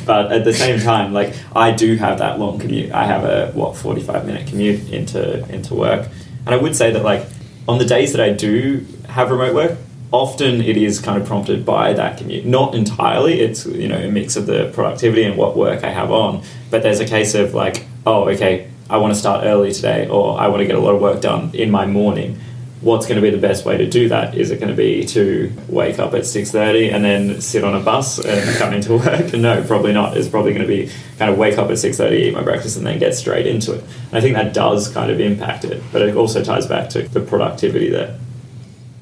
but 0.06 0.32
at 0.32 0.44
the 0.44 0.54
same 0.54 0.80
time, 0.80 1.14
like 1.14 1.34
I 1.56 1.72
do 1.72 1.96
have 1.96 2.20
that 2.20 2.40
long 2.40 2.60
commute. 2.60 2.92
I 2.92 3.06
have 3.06 3.24
a 3.24 3.52
what 3.54 3.78
forty 3.78 4.02
five 4.02 4.26
minute 4.26 4.48
commute 4.48 4.90
into 4.90 5.48
into 5.54 5.74
work, 5.74 6.10
and 6.46 6.54
I 6.54 6.58
would 6.58 6.76
say 6.76 6.92
that 6.92 7.04
like 7.04 7.26
on 7.68 7.78
the 7.78 7.86
days 7.86 8.12
that 8.14 8.22
I 8.22 8.32
do 8.32 8.86
have 9.08 9.32
remote 9.32 9.56
work, 9.56 9.78
often 10.12 10.62
it 10.62 10.78
is 10.78 11.00
kind 11.00 11.22
of 11.22 11.28
prompted 11.28 11.66
by 11.66 11.94
that 11.94 12.18
commute. 12.18 12.46
Not 12.46 12.76
entirely. 12.76 13.40
It's 13.40 13.66
you 13.66 13.88
know 13.88 13.98
a 13.98 14.12
mix 14.12 14.36
of 14.36 14.46
the 14.46 14.72
productivity 14.74 15.24
and 15.24 15.38
what 15.38 15.56
work 15.56 15.84
I 15.84 15.90
have 15.90 16.12
on. 16.12 16.44
But 16.70 16.84
there's 16.84 17.00
a 17.00 17.08
case 17.08 17.36
of 17.36 17.54
like, 17.54 17.86
oh, 18.06 18.30
okay, 18.30 18.70
I 18.90 18.98
want 18.98 19.14
to 19.14 19.20
start 19.20 19.46
early 19.46 19.72
today, 19.74 20.08
or 20.08 20.40
I 20.40 20.48
want 20.48 20.62
to 20.62 20.68
get 20.68 20.76
a 20.76 20.80
lot 20.80 20.94
of 20.94 21.02
work 21.02 21.22
done 21.22 21.52
in 21.54 21.72
my 21.72 21.86
morning. 21.86 22.40
What's 22.82 23.08
going 23.08 23.16
to 23.16 23.22
be 23.22 23.32
the 23.32 23.42
best 23.42 23.66
way 23.66 23.78
to 23.78 23.90
do 23.90 24.10
that? 24.10 24.36
Is 24.36 24.52
it 24.52 24.60
going 24.60 24.70
to 24.70 24.76
be 24.76 25.06
to 25.08 25.52
wake 25.68 25.98
up 25.98 26.14
at 26.14 26.26
six 26.26 26.52
thirty 26.52 26.92
and 26.92 27.04
then 27.04 27.42
sit 27.42 27.64
on 27.64 27.74
a 27.74 27.80
bus 27.80 28.24
and 28.24 28.58
come 28.58 28.74
into 28.74 28.98
work? 28.98 29.34
No, 29.34 29.64
probably 29.64 29.92
not. 29.92 30.16
It's 30.16 30.28
probably 30.28 30.54
going 30.54 30.68
to 30.68 30.68
be 30.68 30.92
kind 31.18 31.32
of 31.32 31.38
wake 31.38 31.58
up 31.58 31.72
at 31.72 31.80
six 31.80 31.98
thirty, 31.98 32.18
eat 32.18 32.34
my 32.34 32.44
breakfast, 32.44 32.78
and 32.78 32.86
then 32.86 33.00
get 33.00 33.16
straight 33.16 33.48
into 33.48 33.74
it. 33.74 33.84
And 34.10 34.14
I 34.14 34.22
think 34.22 34.36
that 34.36 34.54
does 34.54 34.88
kind 34.90 35.10
of 35.10 35.20
impact 35.20 35.66
it, 35.66 35.82
but 35.92 36.04
it 36.04 36.16
also 36.16 36.44
ties 36.44 36.68
back 36.68 36.90
to 36.90 37.08
the 37.08 37.22
productivity 37.22 37.90
there. 37.90 38.20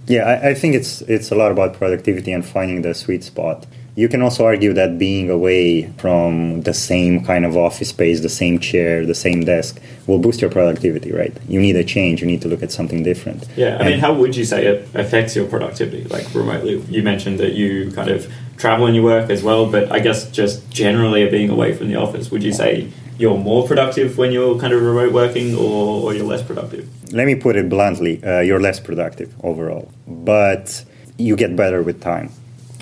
Yeah, 0.07 0.23
I, 0.23 0.49
I 0.51 0.53
think 0.53 0.75
it's 0.75 1.01
it's 1.01 1.29
a 1.31 1.35
lot 1.35 1.51
about 1.51 1.73
productivity 1.73 2.31
and 2.31 2.45
finding 2.45 2.83
the 2.83 2.93
sweet 2.93 3.23
spot. 3.23 3.65
You 3.95 4.09
can 4.09 4.23
also 4.23 4.45
argue 4.45 4.73
that 4.73 4.97
being 4.97 5.29
away 5.29 5.83
from 5.97 6.61
the 6.61 6.73
same 6.73 7.23
kind 7.23 7.45
of 7.45 7.55
office 7.55 7.89
space, 7.89 8.21
the 8.21 8.29
same 8.29 8.57
chair, 8.57 9.05
the 9.05 9.13
same 9.13 9.45
desk 9.45 9.79
will 10.07 10.17
boost 10.17 10.41
your 10.41 10.49
productivity, 10.49 11.11
right? 11.11 11.35
You 11.47 11.61
need 11.61 11.75
a 11.75 11.83
change, 11.83 12.19
you 12.19 12.25
need 12.25 12.41
to 12.41 12.47
look 12.47 12.63
at 12.63 12.71
something 12.71 13.03
different. 13.03 13.47
Yeah, 13.55 13.67
I 13.67 13.69
and 13.81 13.89
mean, 13.89 13.99
how 13.99 14.13
would 14.13 14.35
you 14.35 14.45
say 14.45 14.65
it 14.65 14.89
affects 14.95 15.35
your 15.35 15.45
productivity, 15.45 16.05
like 16.05 16.25
remotely? 16.33 16.81
You 16.89 17.03
mentioned 17.03 17.39
that 17.39 17.53
you 17.53 17.91
kind 17.91 18.09
of 18.09 18.33
travel 18.57 18.87
in 18.87 18.95
your 18.95 19.03
work 19.03 19.29
as 19.29 19.43
well, 19.43 19.69
but 19.69 19.91
I 19.91 19.99
guess 19.99 20.27
just 20.31 20.67
generally 20.71 21.29
being 21.29 21.51
away 21.51 21.75
from 21.75 21.89
the 21.89 21.95
office, 21.95 22.31
would 22.31 22.41
you 22.41 22.51
say 22.51 22.91
you're 23.19 23.37
more 23.37 23.67
productive 23.67 24.17
when 24.17 24.31
you're 24.31 24.57
kind 24.59 24.73
of 24.73 24.81
remote 24.81 25.13
working 25.13 25.55
or, 25.55 26.05
or 26.05 26.13
you're 26.15 26.25
less 26.25 26.41
productive? 26.41 26.89
Let 27.13 27.27
me 27.27 27.35
put 27.35 27.55
it 27.55 27.69
bluntly 27.69 28.23
uh, 28.23 28.39
you're 28.39 28.59
less 28.59 28.79
productive 28.79 29.31
overall, 29.43 29.91
but 30.07 30.83
you 31.19 31.35
get 31.35 31.55
better 31.55 31.83
with 31.83 32.01
time 32.01 32.31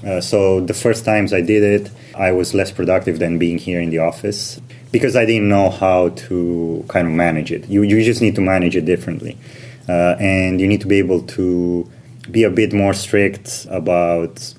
uh, 0.05 0.21
so 0.21 0.59
the 0.61 0.73
first 0.73 1.05
times 1.05 1.33
I 1.33 1.41
did 1.41 1.63
it, 1.63 1.91
I 2.15 2.31
was 2.31 2.53
less 2.53 2.71
productive 2.71 3.19
than 3.19 3.37
being 3.37 3.57
here 3.57 3.81
in 3.81 3.89
the 3.89 3.99
office 3.99 4.59
because 4.91 5.15
I 5.15 5.25
didn't 5.25 5.47
know 5.47 5.69
how 5.69 6.09
to 6.09 6.85
kind 6.89 7.07
of 7.07 7.13
manage 7.13 7.51
it. 7.51 7.67
You, 7.69 7.83
you 7.83 8.03
just 8.03 8.21
need 8.21 8.35
to 8.35 8.41
manage 8.41 8.75
it 8.75 8.85
differently. 8.85 9.37
Uh, 9.87 10.15
and 10.19 10.59
you 10.59 10.67
need 10.67 10.81
to 10.81 10.87
be 10.87 10.99
able 10.99 11.21
to 11.23 11.89
be 12.29 12.43
a 12.43 12.49
bit 12.49 12.73
more 12.73 12.93
strict 12.93 13.65
about 13.69 14.53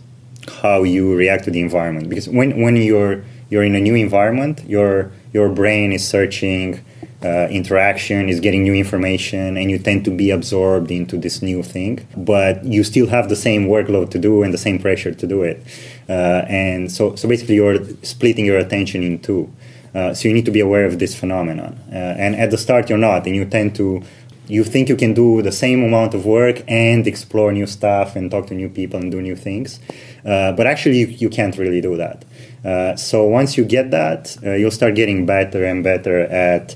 how 0.63 0.83
you 0.83 1.15
react 1.15 1.45
to 1.45 1.51
the 1.51 1.61
environment 1.61 2.09
because 2.09 2.29
when, 2.29 2.61
when 2.61 2.75
you're 2.77 3.25
you're 3.49 3.63
in 3.63 3.75
a 3.77 3.81
new 3.81 3.95
environment 3.95 4.61
your 4.67 5.13
your 5.33 5.49
brain 5.49 5.93
is 5.93 6.07
searching 6.07 6.85
uh, 7.25 7.47
interaction, 7.51 8.29
is 8.29 8.41
getting 8.41 8.63
new 8.63 8.75
information, 8.75 9.57
and 9.57 9.71
you 9.71 9.79
tend 9.79 10.05
to 10.05 10.11
be 10.11 10.31
absorbed 10.31 10.91
into 10.91 11.17
this 11.17 11.41
new 11.41 11.63
thing. 11.63 12.07
But 12.17 12.65
you 12.65 12.83
still 12.85 13.07
have 13.09 13.29
the 13.29 13.37
same 13.37 13.67
workload 13.67 14.11
to 14.11 14.19
do 14.19 14.43
and 14.43 14.53
the 14.53 14.59
same 14.59 14.79
pressure 14.79 15.15
to 15.15 15.27
do 15.27 15.43
it. 15.43 15.65
Uh, 16.09 16.45
and 16.49 16.91
so, 16.91 17.15
so 17.15 17.29
basically, 17.29 17.57
you're 17.57 17.85
splitting 18.03 18.45
your 18.45 18.59
attention 18.59 19.03
in 19.03 19.21
two. 19.21 19.53
Uh, 19.95 20.15
so 20.15 20.27
you 20.27 20.35
need 20.35 20.47
to 20.47 20.51
be 20.51 20.61
aware 20.61 20.87
of 20.87 20.99
this 20.99 21.15
phenomenon. 21.15 21.79
Uh, 21.91 21.95
and 21.95 22.35
at 22.35 22.51
the 22.51 22.59
start, 22.59 22.89
you're 22.89 22.99
not, 22.99 23.27
and 23.27 23.37
you 23.37 23.45
tend 23.45 23.75
to. 23.77 24.03
You 24.49 24.65
think 24.65 24.89
you 24.89 24.97
can 24.97 25.15
do 25.15 25.41
the 25.41 25.53
same 25.53 25.85
amount 25.85 26.15
of 26.15 26.27
work 26.27 26.63
and 26.67 27.07
explore 27.07 27.53
new 27.53 27.67
stuff 27.67 28.17
and 28.17 28.31
talk 28.31 28.49
to 28.49 28.55
new 28.55 28.69
people 28.69 29.01
and 29.01 29.11
do 29.11 29.23
new 29.23 29.37
things, 29.37 29.79
uh, 30.27 30.53
but 30.53 30.67
actually 30.67 30.99
you, 30.99 31.07
you 31.07 31.31
can't 31.31 31.57
really 31.57 31.81
do 31.81 31.97
that. 31.97 32.25
Uh, 32.65 32.97
so 32.97 33.25
once 33.25 33.57
you 33.57 33.65
get 33.65 33.93
that, 33.93 34.37
you'll 34.43 34.73
start 34.73 34.97
getting 34.97 35.25
better 35.25 35.65
and 35.65 35.85
better 35.85 36.23
at 36.23 36.75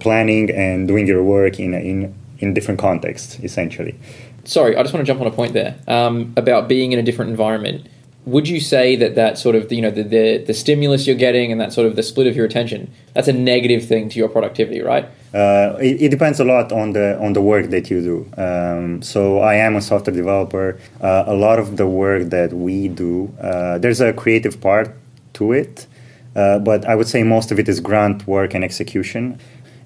planning 0.00 0.50
and 0.50 0.88
doing 0.88 1.06
your 1.06 1.22
work 1.22 1.58
in, 1.58 1.74
in 1.74 2.14
in 2.40 2.54
different 2.54 2.80
contexts, 2.80 3.38
essentially. 3.40 3.98
Sorry, 4.44 4.76
I 4.76 4.82
just 4.82 4.94
want 4.94 5.04
to 5.04 5.10
jump 5.10 5.20
on 5.20 5.26
a 5.26 5.30
point 5.30 5.52
there 5.52 5.76
um, 5.88 6.32
about 6.36 6.68
being 6.68 6.92
in 6.92 6.98
a 6.98 7.02
different 7.02 7.30
environment. 7.30 7.86
Would 8.24 8.48
you 8.48 8.60
say 8.60 8.96
that 8.96 9.14
that 9.14 9.38
sort 9.38 9.56
of 9.56 9.72
you 9.72 9.80
know 9.80 9.90
the, 9.90 10.02
the 10.02 10.38
the 10.38 10.54
stimulus 10.54 11.06
you're 11.06 11.16
getting 11.16 11.50
and 11.52 11.60
that 11.60 11.72
sort 11.72 11.86
of 11.86 11.96
the 11.96 12.02
split 12.02 12.26
of 12.26 12.36
your 12.36 12.44
attention 12.44 12.90
that's 13.14 13.28
a 13.28 13.32
negative 13.32 13.86
thing 13.86 14.08
to 14.10 14.18
your 14.18 14.28
productivity, 14.28 14.80
right? 14.80 15.06
Uh, 15.34 15.76
it, 15.80 16.02
it, 16.02 16.08
depends 16.08 16.40
a 16.40 16.44
lot 16.44 16.72
on 16.72 16.92
the 16.92 17.18
on 17.20 17.32
the 17.32 17.40
work 17.40 17.70
that 17.70 17.90
you 17.90 18.00
do. 18.00 18.42
Um, 18.42 19.02
so 19.02 19.40
I 19.40 19.54
am 19.54 19.76
a 19.76 19.80
software 19.80 20.14
developer. 20.14 20.78
Uh, 21.00 21.24
a 21.26 21.34
lot 21.34 21.58
of 21.58 21.76
the 21.76 21.86
work 21.86 22.30
that 22.30 22.52
we 22.52 22.88
do, 22.88 23.34
uh, 23.40 23.78
there's 23.78 24.00
a 24.00 24.12
creative 24.12 24.60
part 24.60 24.94
to 25.34 25.52
it, 25.52 25.86
uh, 26.34 26.58
but 26.58 26.84
I 26.86 26.94
would 26.94 27.08
say 27.08 27.22
most 27.22 27.50
of 27.50 27.58
it 27.58 27.68
is 27.68 27.80
grunt 27.80 28.26
work 28.26 28.54
and 28.54 28.62
execution. 28.62 29.38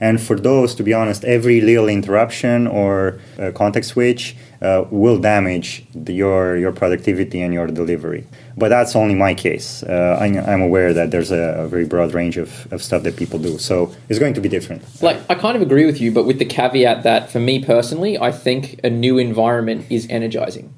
And 0.02 0.20
for 0.20 0.34
those, 0.34 0.74
to 0.74 0.82
be 0.82 0.92
honest, 0.92 1.24
every 1.24 1.60
little 1.60 1.88
interruption 1.88 2.66
or 2.66 3.20
uh, 3.38 3.52
context 3.54 3.90
switch 3.90 4.34
uh, 4.60 4.84
will 4.90 5.16
damage 5.16 5.84
the, 5.94 6.12
your 6.12 6.56
your 6.56 6.72
productivity 6.72 7.40
and 7.40 7.54
your 7.54 7.68
delivery. 7.68 8.26
But 8.56 8.70
that's 8.70 8.96
only 8.96 9.14
my 9.14 9.32
case. 9.34 9.84
Uh, 9.84 10.18
I, 10.20 10.26
am 10.26 10.60
aware 10.60 10.92
that 10.92 11.12
there's 11.12 11.30
a, 11.30 11.44
a, 11.62 11.68
very 11.68 11.84
broad 11.84 12.14
range 12.14 12.36
of, 12.36 12.50
of 12.72 12.82
stuff 12.82 13.04
that 13.04 13.16
people 13.16 13.38
do, 13.38 13.58
so 13.58 13.94
it's 14.08 14.18
going 14.18 14.34
to 14.34 14.40
be 14.40 14.48
different. 14.48 14.82
Like 15.00 15.18
I 15.30 15.36
kind 15.36 15.54
of 15.56 15.62
agree 15.62 15.86
with 15.86 16.00
you, 16.00 16.10
but 16.10 16.24
with 16.24 16.40
the 16.40 16.46
caveat 16.46 17.04
that 17.04 17.30
for 17.30 17.38
me 17.38 17.64
personally, 17.64 18.18
I 18.18 18.32
think 18.32 18.80
a 18.82 18.90
new 18.90 19.18
environment 19.18 19.86
is 19.88 20.08
energizing. 20.10 20.74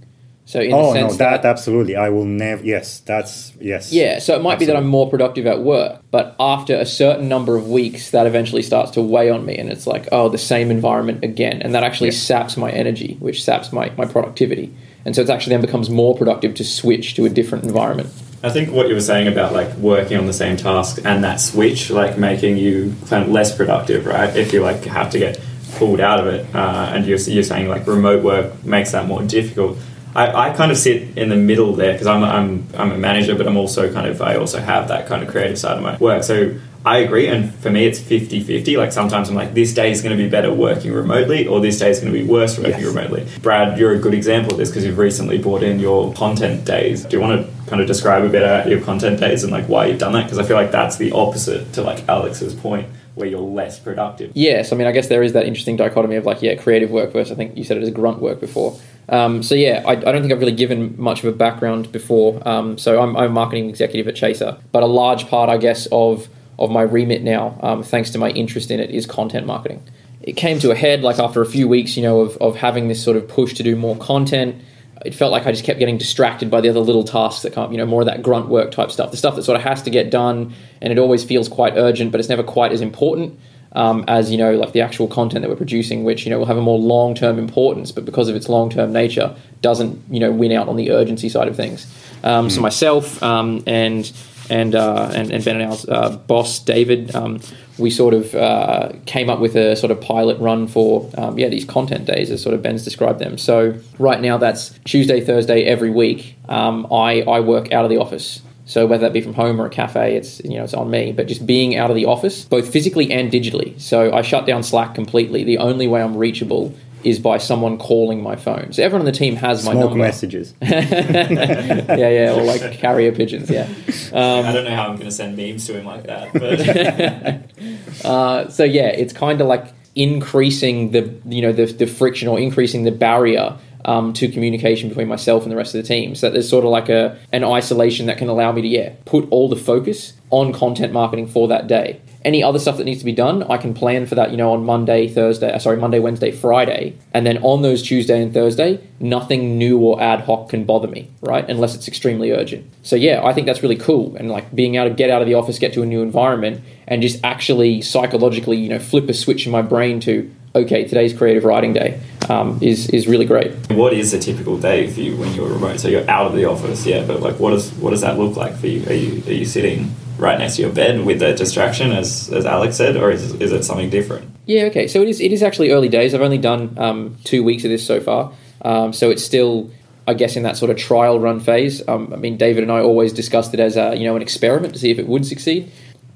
So 0.47 0.61
in 0.61 0.75
oh 0.75 0.89
the 0.89 0.93
sense 0.93 1.13
no, 1.13 1.19
that, 1.19 1.43
that, 1.43 1.49
absolutely, 1.49 1.97
I 1.97 2.11
will 2.11 2.27
never. 2.27 2.63
Yes, 2.63 3.01
that's 3.01 3.55
yes. 3.61 3.93
Yeah, 3.93 4.19
so 4.19 4.35
it 4.35 4.43
might 4.43 4.55
absolutely. 4.55 4.67
be 4.67 4.73
that 4.73 4.77
I'm 4.77 4.87
more 4.87 5.09
productive 5.09 5.47
at 5.47 5.63
work, 5.63 6.03
but 6.11 6.37
after 6.39 6.75
a 6.75 6.85
certain 6.85 7.29
number 7.29 7.57
of 7.57 7.69
weeks, 7.69 8.11
that 8.11 8.27
eventually 8.27 8.61
starts 8.61 8.91
to 8.93 9.01
weigh 9.01 9.31
on 9.31 9.47
me, 9.47 9.57
and 9.57 9.71
it's 9.71 9.87
like, 9.87 10.07
oh, 10.13 10.29
the 10.29 10.37
same 10.37 10.71
environment 10.71 11.25
again, 11.25 11.63
and 11.63 11.75
that 11.75 11.83
actually 11.83 12.11
yeah. 12.11 12.19
saps 12.19 12.59
my 12.59 12.71
energy, 12.71 13.17
which 13.21 13.43
saps 13.43 13.73
my 13.73 13.91
my 13.97 14.05
productivity, 14.05 14.75
and 15.07 15.17
so 15.17 15.23
it 15.23 15.31
actually 15.31 15.55
then 15.55 15.63
becomes 15.63 15.89
more 15.89 16.15
productive 16.15 16.55
to 16.57 16.65
switch 16.65 17.15
to 17.15 17.25
a 17.25 17.31
different 17.31 17.65
environment. 17.65 18.11
I 18.43 18.51
think 18.51 18.71
what 18.71 18.89
you 18.89 18.95
were 18.95 19.01
saying 19.01 19.27
about 19.29 19.55
like 19.55 19.75
working 19.77 20.19
on 20.19 20.27
the 20.27 20.35
same 20.35 20.59
task 20.59 21.01
and 21.07 21.25
that 21.25 21.41
switch, 21.41 21.89
like 21.89 22.19
making 22.19 22.59
you 22.59 22.95
kind 23.09 23.25
of 23.25 23.31
less 23.31 23.57
productive, 23.57 24.05
right? 24.05 24.37
If 24.37 24.53
you 24.53 24.61
like 24.61 24.85
have 24.85 25.09
to 25.13 25.19
get 25.19 25.41
pulled 25.77 26.01
out 26.01 26.21
of 26.21 26.27
it, 26.27 26.55
uh, 26.55 26.93
and 26.93 27.07
you're, 27.07 27.19
you're 27.21 27.43
saying 27.43 27.69
like 27.69 27.87
remote 27.87 28.23
work 28.23 28.63
makes 28.63 28.93
that 28.93 29.07
more 29.07 29.23
difficult 29.23 29.79
I, 30.15 30.51
I 30.51 30.55
kind 30.55 30.71
of 30.71 30.79
sit 30.79 31.19
in 31.19 31.29
the 31.29 31.37
middle 31.37 31.75
there 31.75 31.93
because 31.93 32.07
I'm, 32.07 32.23
I'm, 32.23 32.67
I'm 32.75 32.93
a 32.93 32.99
manager, 32.99 33.35
but 33.35 33.47
I'm 33.47 33.57
also 33.57 33.93
kind 33.93 34.07
of, 34.07 34.23
I 34.23 34.37
also 34.37 34.61
have 34.61 34.89
that 34.89 35.07
kind 35.07 35.23
of 35.23 35.29
creative 35.29 35.59
side 35.59 35.77
of 35.77 35.83
my 35.83 35.97
work. 35.99 36.23
So 36.23 36.55
I 36.87 36.99
agree. 36.99 37.29
And 37.29 37.55
for 37.55 37.71
me, 37.71 37.87
it's 37.87 37.99
50 37.99 38.43
50. 38.43 38.77
Like 38.77 38.93
sometimes 38.93 39.31
I'm 39.31 39.35
like, 39.35 39.55
this 39.55 39.73
day 39.73 39.91
is 39.91 40.03
going 40.03 40.17
to 40.17 40.23
be 40.23 40.29
better 40.29 40.53
working 40.53 40.93
remotely, 40.93 41.47
or 41.47 41.61
this 41.61 41.79
day 41.79 41.91
is 41.91 41.99
going 42.01 42.13
to 42.13 42.19
be 42.19 42.27
worse 42.27 42.59
working 42.59 42.81
yes. 42.81 42.85
remotely. 42.85 43.27
Brad, 43.41 43.79
you're 43.79 43.93
a 43.93 43.99
good 43.99 44.15
example 44.15 44.53
of 44.53 44.59
this 44.59 44.69
because 44.69 44.85
you've 44.85 44.99
recently 44.99 45.39
brought 45.39 45.63
in 45.63 45.81
your 45.81 46.13
content 46.15 46.65
days. 46.65 47.05
Do 47.05 47.17
you 47.17 47.23
want 47.23 47.47
to 47.47 47.71
kind 47.71 47.81
of 47.81 47.89
describe 47.89 48.23
a 48.25 48.29
bit 48.29 48.43
about 48.43 48.69
your 48.69 48.83
content 48.83 49.19
days 49.19 49.45
and 49.45 49.53
like 49.53 49.67
why 49.67 49.87
you've 49.87 49.99
done 49.99 50.13
that? 50.13 50.25
Because 50.25 50.39
I 50.39 50.45
feel 50.45 50.57
like 50.57 50.71
that's 50.71 50.97
the 50.97 51.13
opposite 51.13 51.73
to 51.73 51.83
like 51.83 52.07
Alex's 52.07 52.55
point 52.55 52.87
where 53.15 53.29
you're 53.29 53.41
less 53.41 53.79
productive. 53.79 54.33
Yes, 54.35 54.73
I 54.73 54.77
mean, 54.77 54.87
I 54.87 54.93
guess 54.93 55.09
there 55.09 55.23
is 55.23 55.33
that 55.35 55.47
interesting 55.47 55.77
dichotomy 55.77 56.17
of 56.17 56.27
like, 56.27 56.43
yeah, 56.43 56.57
creative 56.57 56.91
work 56.91 57.13
versus 57.13 57.33
I 57.33 57.35
think 57.37 57.57
you 57.57 57.65
said 57.65 57.77
it 57.77 57.83
as 57.83 57.91
grunt 57.91 58.21
work 58.21 58.41
before. 58.41 58.79
Um, 59.09 59.43
so 59.43 59.55
yeah, 59.55 59.83
I, 59.87 59.93
I, 59.93 59.95
don't 59.95 60.23
think 60.23 60.33
I've 60.33 60.41
really 60.41 60.53
given 60.53 60.95
much 60.99 61.23
of 61.23 61.33
a 61.33 61.37
background 61.37 61.93
before. 61.93 62.41
Um, 62.49 62.79
so 62.79 63.01
I'm, 63.03 63.17
I'm, 63.17 63.27
a 63.27 63.29
marketing 63.29 63.69
executive 63.69 64.09
at 64.09 64.17
Chaser, 64.17 64.57
but 64.73 64.83
a 64.83 64.87
large 64.87 65.29
part, 65.29 65.51
I 65.51 65.59
guess, 65.59 65.87
of 65.93 66.29
of 66.59 66.71
my 66.71 66.83
remit 66.83 67.23
now, 67.23 67.59
um, 67.63 67.83
thanks 67.83 68.11
to 68.11 68.19
my 68.19 68.31
interest 68.31 68.71
in 68.71 68.79
it, 68.79 68.91
is 68.91 69.07
content 69.07 69.45
marketing. 69.45 69.83
It 70.23 70.35
came 70.35 70.61
to 70.61 70.71
a 70.71 70.75
head 70.77 71.03
like 71.03 71.19
after 71.19 71.43
a 71.43 71.47
few 71.47 71.67
weeks, 71.67 71.97
you 71.97 72.03
know, 72.03 72.21
of, 72.21 72.37
of 72.37 72.57
having 72.57 72.87
this 72.87 73.03
sort 73.03 73.17
of 73.17 73.27
push 73.27 73.55
to 73.55 73.65
do 73.65 73.75
more 73.75 73.97
content. 73.97 74.63
It 75.05 75.15
felt 75.17 75.33
like 75.33 75.47
I 75.47 75.51
just 75.51 75.65
kept 75.65 75.81
getting 75.81 75.99
distracted 75.99 76.51
by 76.51 76.61
the 76.61 76.69
other 76.69 76.79
little 76.81 77.03
tasks 77.03 77.43
that 77.43 77.53
come, 77.53 77.73
you 77.73 77.79
know, 77.79 77.85
more 77.87 78.03
of 78.03 78.07
that 78.07 78.23
grunt 78.23 78.49
work 78.49 78.71
type 78.71 78.93
stuff, 78.93 79.11
the 79.11 79.17
stuff 79.17 79.35
that 79.35 79.43
sort 79.43 79.57
of 79.57 79.65
has 79.65 79.83
to 79.83 79.91
get 79.91 80.11
done, 80.11 80.55
and 80.81 80.93
it 80.93 80.99
always 80.99 81.25
feels 81.25 81.49
quite 81.49 81.75
urgent, 81.77 82.13
but 82.13 82.21
it's 82.21 82.29
never 82.29 82.45
quite 82.45 82.71
as 82.71 82.81
important 82.81 83.39
um, 83.75 84.05
as 84.07 84.31
you 84.31 84.39
know, 84.39 84.53
like 84.55 84.73
the 84.73 84.81
actual 84.81 85.09
content 85.09 85.43
that 85.43 85.49
we're 85.49 85.57
producing, 85.57 86.05
which 86.05 86.25
you 86.25 86.31
know 86.31 86.39
will 86.39 86.47
have 86.47 86.57
a 86.57 86.63
more 86.63 86.79
long 86.79 87.15
term 87.15 87.39
importance, 87.39 87.91
but 87.91 88.05
because 88.05 88.29
of 88.29 88.37
its 88.37 88.49
long 88.49 88.71
term 88.71 88.93
nature, 88.93 89.35
doesn't 89.63 90.03
you 90.11 90.21
know 90.21 90.31
win 90.31 90.53
out 90.53 90.69
on 90.69 90.77
the 90.77 90.93
urgency 90.93 91.29
side 91.29 91.49
of 91.49 91.57
things. 91.57 91.87
Um, 92.23 92.47
mm. 92.47 92.51
So 92.51 92.57
hmm. 92.57 92.63
myself 92.63 93.23
um, 93.23 93.63
and 93.67 94.11
and 94.49 94.75
uh, 94.75 95.11
and 95.15 95.31
and 95.31 95.45
Ben 95.45 95.61
and 95.61 95.73
our 95.73 95.79
uh, 95.89 96.17
boss 96.17 96.59
David, 96.61 97.15
um, 97.15 97.41
we 97.79 97.91
sort 97.91 98.15
of 98.15 98.35
uh, 98.35 98.93
came 99.07 99.29
up 99.29 99.41
with 99.41 99.57
a 99.57 99.75
sort 99.75 99.91
of 99.91 100.01
pilot 100.01 100.39
run 100.39 100.69
for 100.69 101.11
um, 101.19 101.39
yeah 101.39 101.49
these 101.49 101.65
content 101.65 102.07
days 102.07 102.31
as 102.31 102.43
sort 102.43 102.55
of 102.55 102.63
Ben's 102.63 102.85
described 102.85 103.19
them. 103.19 103.39
So 103.39 103.79
right 103.99 104.21
now 104.21 104.39
that's 104.39 104.79
Tuesday, 104.85 105.21
Thursday 105.21 105.65
every 105.65 105.91
week. 105.91 106.37
Um, 106.49 106.87
I 106.93 107.23
I 107.23 107.41
work 107.41 107.73
out 107.73 107.85
of 107.85 107.91
the 107.91 107.99
office. 107.99 108.41
So 108.67 108.87
whether 108.87 109.03
that 109.03 109.13
be 109.13 109.21
from 109.21 109.35
home 109.35 109.61
or 109.61 109.67
a 109.67 109.71
cafe, 109.71 110.17
it's 110.17 110.41
you 110.45 110.57
know 110.57 110.65
it's 110.65 110.75
on 110.75 110.91
me. 110.91 111.13
But 111.13 111.27
just 111.27 111.47
being 111.47 111.77
out 111.77 111.91
of 111.91 111.97
the 111.97 112.07
office, 112.07 112.45
both 112.45 112.71
physically 112.73 113.13
and 113.13 113.31
digitally. 113.31 113.79
So 113.81 114.13
I 114.13 114.23
shut 114.23 114.47
down 114.47 114.63
Slack 114.63 114.95
completely. 114.95 115.45
The 115.45 115.59
only 115.59 115.87
way 115.87 116.03
I'm 116.03 116.17
reachable 116.17 116.75
is 117.05 117.19
by 117.19 117.37
someone 117.37 117.77
calling 117.77 118.23
my 118.23 118.35
phone. 118.35 118.73
So 118.73 118.83
everyone 118.83 119.03
on 119.03 119.13
the 119.13 119.19
team 119.19 119.37
has 119.37 119.63
Smoke 119.63 119.75
my 119.75 119.81
number. 119.81 119.97
messages. 119.97 120.55
yeah, 120.63 121.89
yeah, 121.89 122.35
or 122.35 122.43
like 122.43 122.73
carrier 122.73 123.13
pigeons. 123.13 123.51
Yeah. 123.51 123.69
Um, 124.13 124.47
I 124.47 124.53
don't 124.53 124.65
know 124.65 124.75
how 124.75 124.89
I'm 124.89 124.97
going 124.97 125.09
to 125.09 125.13
send 125.13 125.37
memes 125.37 125.67
to 125.67 125.79
him 125.79 125.85
like 125.85 126.05
that. 126.05 126.33
But 126.33 128.05
uh, 128.07 128.49
so 128.49 128.65
yeah, 128.65 128.87
it's 128.87 129.13
kind 129.13 129.41
of 129.43 129.47
like 129.47 129.67
increasing 129.95 130.91
the 130.91 131.15
you 131.27 131.43
know 131.43 131.53
the, 131.53 131.67
the 131.67 131.87
friction 131.87 132.27
or 132.29 132.39
increasing 132.39 132.85
the 132.85 132.91
barrier 132.91 133.57
um, 133.85 134.13
to 134.15 134.29
communication 134.29 134.89
between 134.89 135.09
myself 135.09 135.43
and 135.43 135.53
the 135.53 135.57
rest 135.57 135.75
of 135.75 135.83
the 135.83 135.89
team. 135.89 136.15
So 136.15 136.31
there's 136.31 136.49
sort 136.49 136.65
of 136.65 136.71
like 136.71 136.89
a 136.89 137.19
an 137.33 137.45
isolation 137.45 138.07
that 138.07 138.19
can 138.19 138.29
allow 138.29 138.53
me 138.53 138.63
to 138.63 138.69
yeah 138.69 138.95
put 139.05 139.29
all 139.31 139.49
the 139.49 139.57
focus 139.57 140.15
on 140.31 140.53
content 140.53 140.93
marketing 140.93 141.29
for 141.29 141.49
that 141.49 141.67
day. 141.67 142.01
Any 142.25 142.43
other 142.43 142.59
stuff 142.59 142.79
that 142.79 142.85
needs 142.85 143.01
to 143.01 143.05
be 143.05 143.13
done, 143.13 143.43
I 143.45 143.59
can 143.59 143.75
plan 143.75 144.07
for 144.07 144.15
that, 144.15 144.31
you 144.31 144.39
know, 144.39 144.53
on 144.53 144.65
Monday, 144.65 145.09
Thursday, 145.09 145.53
uh, 145.53 145.59
sorry, 145.59 145.77
Monday, 145.77 145.99
Wednesday, 145.99 146.33
Friday. 146.33 146.97
And 147.13 147.27
then 147.27 147.37
on 147.43 147.61
those 147.61 147.83
Tuesday 147.83 148.23
and 148.23 148.33
Thursday, 148.33 148.81
nothing 148.99 149.59
new 149.59 149.79
or 149.79 150.01
ad 150.01 150.21
hoc 150.21 150.49
can 150.49 150.65
bother 150.65 150.89
me, 150.89 151.11
right? 151.21 151.49
Unless 151.49 151.75
it's 151.75 151.87
extremely 151.87 152.33
urgent. 152.33 152.73
So 152.83 152.97
yeah, 152.97 153.21
I 153.23 153.35
think 153.35 153.47
that's 153.47 153.63
really 153.63 153.77
cool. 153.77 154.17
And 154.17 154.31
like 154.31 154.55
being 154.55 154.77
able 154.77 154.89
to 154.89 154.95
get 154.95 155.11
out 155.11 155.21
of 155.21 155.29
the 155.29 155.35
office, 155.35 155.59
get 155.59 155.75
to 155.75 155.83
a 155.83 155.87
new 155.87 156.01
environment, 156.01 156.63
and 156.89 157.03
just 157.03 157.23
actually 157.23 157.83
psychologically, 157.83 158.57
you 158.57 158.71
know, 158.71 158.79
flip 158.79 159.07
a 159.11 159.15
switch 159.15 159.45
in 159.45 159.53
my 159.53 159.61
brain 159.61 160.01
to, 160.01 160.35
okay, 160.55 160.85
today's 160.85 161.13
creative 161.13 161.45
writing 161.45 161.75
day 161.75 162.01
um, 162.31 162.59
is 162.61 162.89
is 162.89 163.07
really 163.07 163.25
great. 163.25 163.53
What 163.71 163.93
is 163.93 164.13
a 164.15 164.19
typical 164.19 164.59
day 164.59 164.91
for 164.91 165.01
you 165.01 165.17
when 165.17 165.33
you're 165.35 165.49
remote? 165.49 165.81
So 165.81 165.89
you're 165.89 166.09
out 166.09 166.27
of 166.27 166.35
the 166.35 166.45
office, 166.45 166.87
yeah, 166.87 167.05
but 167.05 167.21
like, 167.21 167.39
what 167.39 167.51
does 167.51 167.73
what 167.75 167.91
does 167.91 168.01
that 168.03 168.19
look 168.19 168.37
like 168.37 168.57
for 168.57 168.67
you? 168.67 168.87
Are 168.89 168.95
you 168.95 169.23
are 169.27 169.33
you 169.33 169.45
sitting 169.45 169.95
right 170.19 170.39
next 170.39 170.57
to 170.57 170.63
your 170.63 170.73
bed 170.73 171.05
with 171.05 171.23
a 171.23 171.35
distraction, 171.35 171.93
as 171.93 172.31
as 172.33 172.47
Alex 172.47 172.77
said, 172.77 172.97
or 172.97 173.11
is 173.11 173.35
is 173.35 173.53
it 173.53 173.65
something 173.65 173.91
different? 173.91 174.31
Yeah, 174.47 174.65
okay. 174.65 174.87
So 174.87 175.03
it 175.03 175.09
is 175.09 175.21
it 175.21 175.33
is 175.33 175.43
actually 175.43 175.71
early 175.71 175.89
days. 175.89 176.15
I've 176.15 176.23
only 176.23 176.39
done 176.39 176.77
um, 176.79 177.17
two 177.25 177.43
weeks 177.43 177.65
of 177.65 177.71
this 177.71 177.87
so 177.87 178.01
far, 178.01 178.33
um, 178.63 178.93
so 178.93 179.11
it's 179.11 179.25
still. 179.25 179.71
I 180.07 180.13
guess 180.13 180.37
in 180.37 180.43
that 180.43 180.59
sort 180.59 180.71
of 180.71 180.77
trial 180.77 181.19
run 181.19 181.41
phase, 181.41 181.83
um, 181.89 182.13
I 182.13 182.17
mean, 182.17 182.37
David 182.37 182.63
and 182.63 182.71
I 182.71 182.81
always 182.81 183.11
discussed 183.11 183.55
it 183.55 183.61
as 183.61 183.79
a 183.79 183.97
you 183.97 184.05
know 184.05 184.15
an 184.17 184.21
experiment 184.21 184.75
to 184.75 184.79
see 184.79 184.91
if 184.91 184.99
it 184.99 185.09
would 185.09 185.25
succeed. 185.25 185.73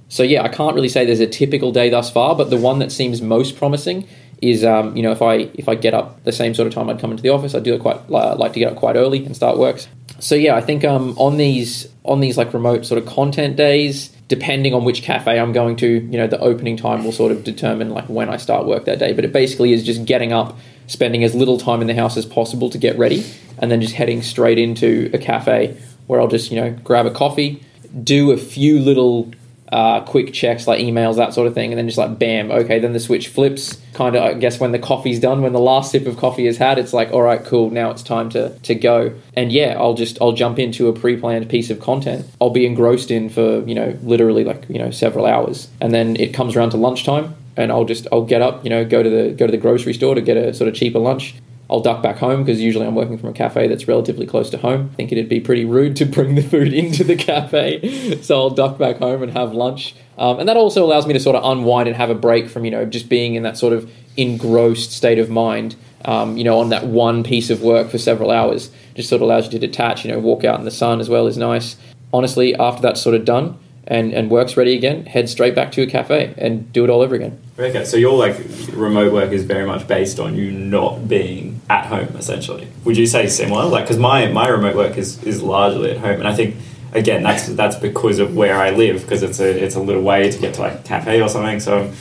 So 0.09 0.23
yeah, 0.23 0.43
I 0.43 0.49
can't 0.49 0.75
really 0.75 0.89
say 0.89 1.05
there's 1.05 1.21
a 1.21 1.27
typical 1.27 1.73
day 1.73 1.89
thus 1.91 2.11
far, 2.11 2.35
but 2.35 2.51
the 2.51 2.57
one 2.57 2.79
that 2.81 2.91
seems 2.91 3.23
most 3.23 3.57
promising 3.57 4.07
is 4.41 4.65
um, 4.65 4.97
you 4.97 5.03
know 5.03 5.11
if 5.11 5.23
I 5.23 5.51
if 5.55 5.69
I 5.69 5.75
get 5.75 5.95
up 5.95 6.23
the 6.25 6.33
same 6.33 6.55
sort 6.55 6.69
of 6.69 6.75
time 6.75 6.89
I'd 6.89 7.01
come 7.01 7.11
into 7.11 7.23
the 7.23 7.31
office, 7.31 7.55
I 7.55 7.61
do 7.61 7.75
it 7.75 7.81
quite 7.81 7.97
uh, 8.11 8.37
like 8.37 8.53
to 8.53 8.59
get 8.59 8.73
up 8.73 8.79
quite 8.79 8.97
early 8.97 9.25
and 9.25 9.35
start 9.35 9.59
work. 9.59 9.81
So 10.21 10.35
yeah, 10.35 10.57
I 10.57 10.61
think 10.61 10.85
um, 10.85 11.17
on 11.19 11.37
these 11.37 11.89
on 12.05 12.21
these 12.21 12.37
like 12.37 12.53
remote 12.53 12.87
sort 12.87 13.01
of 13.03 13.09
content 13.09 13.57
days, 13.57 14.09
depending 14.29 14.75
on 14.75 14.85
which 14.85 15.03
cafe 15.03 15.39
I'm 15.39 15.53
going 15.53 15.77
to, 15.77 15.87
you 15.87 16.19
know, 16.19 16.27
the 16.27 16.41
opening 16.41 16.77
time 16.77 17.05
will 17.05 17.13
sort 17.13 17.33
of 17.33 17.45
determine 17.45 17.91
like 17.91 18.09
when 18.09 18.29
I 18.29 18.37
start 18.37 18.67
work 18.67 18.85
that 18.87 18.99
day. 18.99 19.13
But 19.13 19.25
it 19.25 19.33
basically 19.33 19.73
is 19.73 19.85
just 19.85 20.05
getting 20.05 20.33
up, 20.33 20.59
spending 20.87 21.23
as 21.25 21.35
little 21.35 21.59
time 21.59 21.81
in 21.81 21.87
the 21.87 21.95
house 21.95 22.17
as 22.17 22.27
possible 22.27 22.71
to 22.71 22.79
get 22.79 22.99
ready, 22.99 23.25
and 23.59 23.71
then 23.71 23.81
just 23.81 23.95
heading 23.95 24.23
straight 24.23 24.59
into 24.59 25.11
a 25.13 25.19
cafe 25.19 25.77
where 26.07 26.21
I'll 26.21 26.29
just 26.29 26.51
you 26.51 26.61
know 26.61 26.71
grab 26.85 27.07
a 27.07 27.11
coffee, 27.11 27.63
do 28.03 28.33
a 28.33 28.37
few 28.37 28.81
little 28.81 29.31
uh, 29.73 30.01
quick 30.03 30.33
checks 30.33 30.67
like 30.67 30.81
emails, 30.81 31.17
that 31.17 31.35
sort 31.35 31.47
of 31.47 31.55
thing, 31.55 31.73
and 31.73 31.79
then 31.79 31.87
just 31.87 31.99
like 31.99 32.19
bam, 32.19 32.51
okay, 32.51 32.79
then 32.79 32.93
the 32.93 33.01
switch 33.01 33.29
flips. 33.29 33.81
Kind 33.93 34.17
of, 34.17 34.23
I 34.23 34.35
guess 34.35 34.61
when 34.61 34.73
the 34.73 34.79
coffee's 34.79 35.21
done, 35.21 35.43
when 35.43 35.53
the 35.53 35.61
last 35.61 35.91
sip 35.91 36.07
of 36.07 36.17
coffee 36.17 36.47
is 36.47 36.57
had, 36.57 36.79
it's 36.79 36.93
like, 36.93 37.11
all 37.11 37.23
right, 37.23 37.45
cool, 37.45 37.71
now 37.71 37.91
it's 37.91 38.03
time 38.03 38.31
to 38.31 38.59
to 38.61 38.75
go. 38.75 39.15
And 39.35 39.53
yeah, 39.53 39.77
I'll 39.79 39.95
just 39.95 40.19
I'll 40.21 40.33
jump 40.33 40.59
into 40.59 40.89
a 40.89 40.93
pre-planned 40.93 41.49
piece 41.49 41.71
of 41.71 41.81
content. 41.81 42.27
I'll 42.41 42.51
be 42.51 42.67
engrossed 42.67 43.11
in 43.11 43.29
for 43.29 43.65
you 43.67 43.75
know 43.75 43.99
literally 44.03 44.45
like 44.45 44.69
you 44.69 44.79
know 44.79 44.91
several 44.91 45.27
hours, 45.27 45.69
and 45.81 45.93
then 45.93 46.17
it 46.17 46.33
comes 46.33 46.57
around 46.57 46.71
to 46.71 46.77
lunchtime, 46.77 47.35
and 47.57 47.73
I'll 47.73 47.85
just 47.85 48.07
I'll 48.13 48.25
get 48.25 48.41
up, 48.41 48.65
you 48.65 48.71
know, 48.71 48.85
go 48.85 49.03
to 49.03 49.11
the 49.11 49.33
go 49.33 49.47
to 49.47 49.51
the 49.51 49.59
grocery 49.59 49.93
store 49.93 50.15
to 50.15 50.23
get 50.23 50.37
a 50.37 50.55
sort 50.55 50.69
of 50.69 50.75
cheaper 50.75 50.99
lunch, 51.01 51.35
I'll 51.71 51.81
duck 51.81 52.03
back 52.03 52.17
home 52.17 52.45
because 52.45 52.61
usually 52.61 52.87
I'm 52.87 52.95
working 52.95 53.19
from 53.19 53.29
a 53.29 53.33
cafe 53.33 53.69
that's 53.69 53.87
relatively 53.87 54.27
close 54.27 54.49
to 54.51 54.59
home. 54.59 54.91
I 54.93 54.97
think 54.97 55.13
it'd 55.13 55.29
be 55.29 55.41
pretty 55.41 55.67
rude 55.67 55.97
to 55.97 56.07
bring 56.07 56.35
the 56.35 56.43
food 56.43 56.73
into 56.73 57.05
the 57.05 57.17
cafe, 57.17 58.21
so 58.23 58.37
I'll 58.37 58.51
duck 58.51 58.79
back 58.79 58.99
home 58.99 59.23
and 59.23 59.33
have 59.33 59.53
lunch. 59.53 59.95
Um, 60.17 60.41
and 60.41 60.49
that 60.49 60.57
also 60.57 60.85
allows 60.85 61.07
me 61.07 61.13
to 61.13 61.21
sort 61.21 61.37
of 61.37 61.45
unwind 61.45 61.87
and 61.87 61.97
have 61.97 62.11
a 62.11 62.15
break 62.15 62.49
from 62.49 62.65
you 62.65 62.71
know 62.71 62.85
just 62.85 63.09
being 63.09 63.35
in 63.35 63.43
that 63.43 63.59
sort 63.59 63.73
of 63.73 63.91
engrossed 64.17 64.93
state 64.93 65.19
of 65.19 65.29
mind. 65.29 65.77
Um, 66.05 66.37
you 66.37 66.45
know, 66.45 66.61
on 66.61 66.69
that 66.69 66.87
one 66.87 67.25
piece 67.25 67.51
of 67.51 67.61
work 67.61 67.91
for 67.91 67.99
several 67.99 68.31
hours, 68.31 68.71
just 68.95 69.09
sort 69.09 69.21
of 69.21 69.23
allows 69.23 69.47
you 69.47 69.51
to 69.53 69.59
detach. 69.59 70.05
You 70.05 70.13
know, 70.13 70.19
walk 70.21 70.45
out 70.45 70.59
in 70.59 70.65
the 70.65 70.71
sun 70.71 71.01
as 71.01 71.09
well 71.09 71.27
is 71.27 71.37
nice. 71.37 71.77
Honestly, 72.13 72.55
after 72.55 72.81
that's 72.81 73.03
sort 73.03 73.15
of 73.15 73.25
done, 73.25 73.59
and, 73.89 74.13
and 74.13 74.31
work's 74.31 74.57
ready 74.57 74.77
again, 74.77 75.07
head 75.07 75.29
straight 75.29 75.55
back 75.55 75.73
to 75.73 75.83
a 75.83 75.87
cafe 75.87 76.35
and 76.37 76.71
do 76.73 76.85
it 76.85 76.91
all 76.91 77.01
over 77.01 77.15
again. 77.15 77.41
Okay, 77.59 77.85
so 77.85 77.97
your 77.97 78.17
like 78.17 78.37
remote 78.73 79.13
work 79.13 79.33
is 79.33 79.45
very 79.45 79.67
much 79.67 79.89
based 79.89 80.21
on 80.21 80.37
you 80.37 80.53
not 80.53 81.09
being 81.09 81.61
at 81.69 81.87
home, 81.87 82.15
essentially. 82.17 82.69
Would 82.85 82.97
you 82.97 83.07
say 83.07 83.27
similar? 83.27 83.65
Like, 83.65 83.85
because 83.85 83.99
my 83.99 84.27
my 84.29 84.47
remote 84.47 84.77
work 84.77 84.97
is 84.97 85.23
is 85.25 85.43
largely 85.43 85.91
at 85.91 85.99
home, 85.99 86.21
and 86.21 86.29
I 86.29 86.35
think 86.35 86.57
again 86.93 87.23
that's 87.23 87.49
that's 87.49 87.77
because 87.77 88.19
of 88.19 88.37
where 88.37 88.57
I 88.57 88.71
live, 88.71 89.03
because 89.03 89.23
it's 89.23 89.41
a 89.41 89.65
it's 89.65 89.75
a 89.75 89.81
little 89.81 90.03
way 90.03 90.31
to 90.31 90.39
get 90.39 90.55
to 90.55 90.61
like 90.61 90.75
a 90.75 90.83
cafe 90.83 91.21
or 91.21 91.29
something. 91.29 91.59
So 91.59 91.93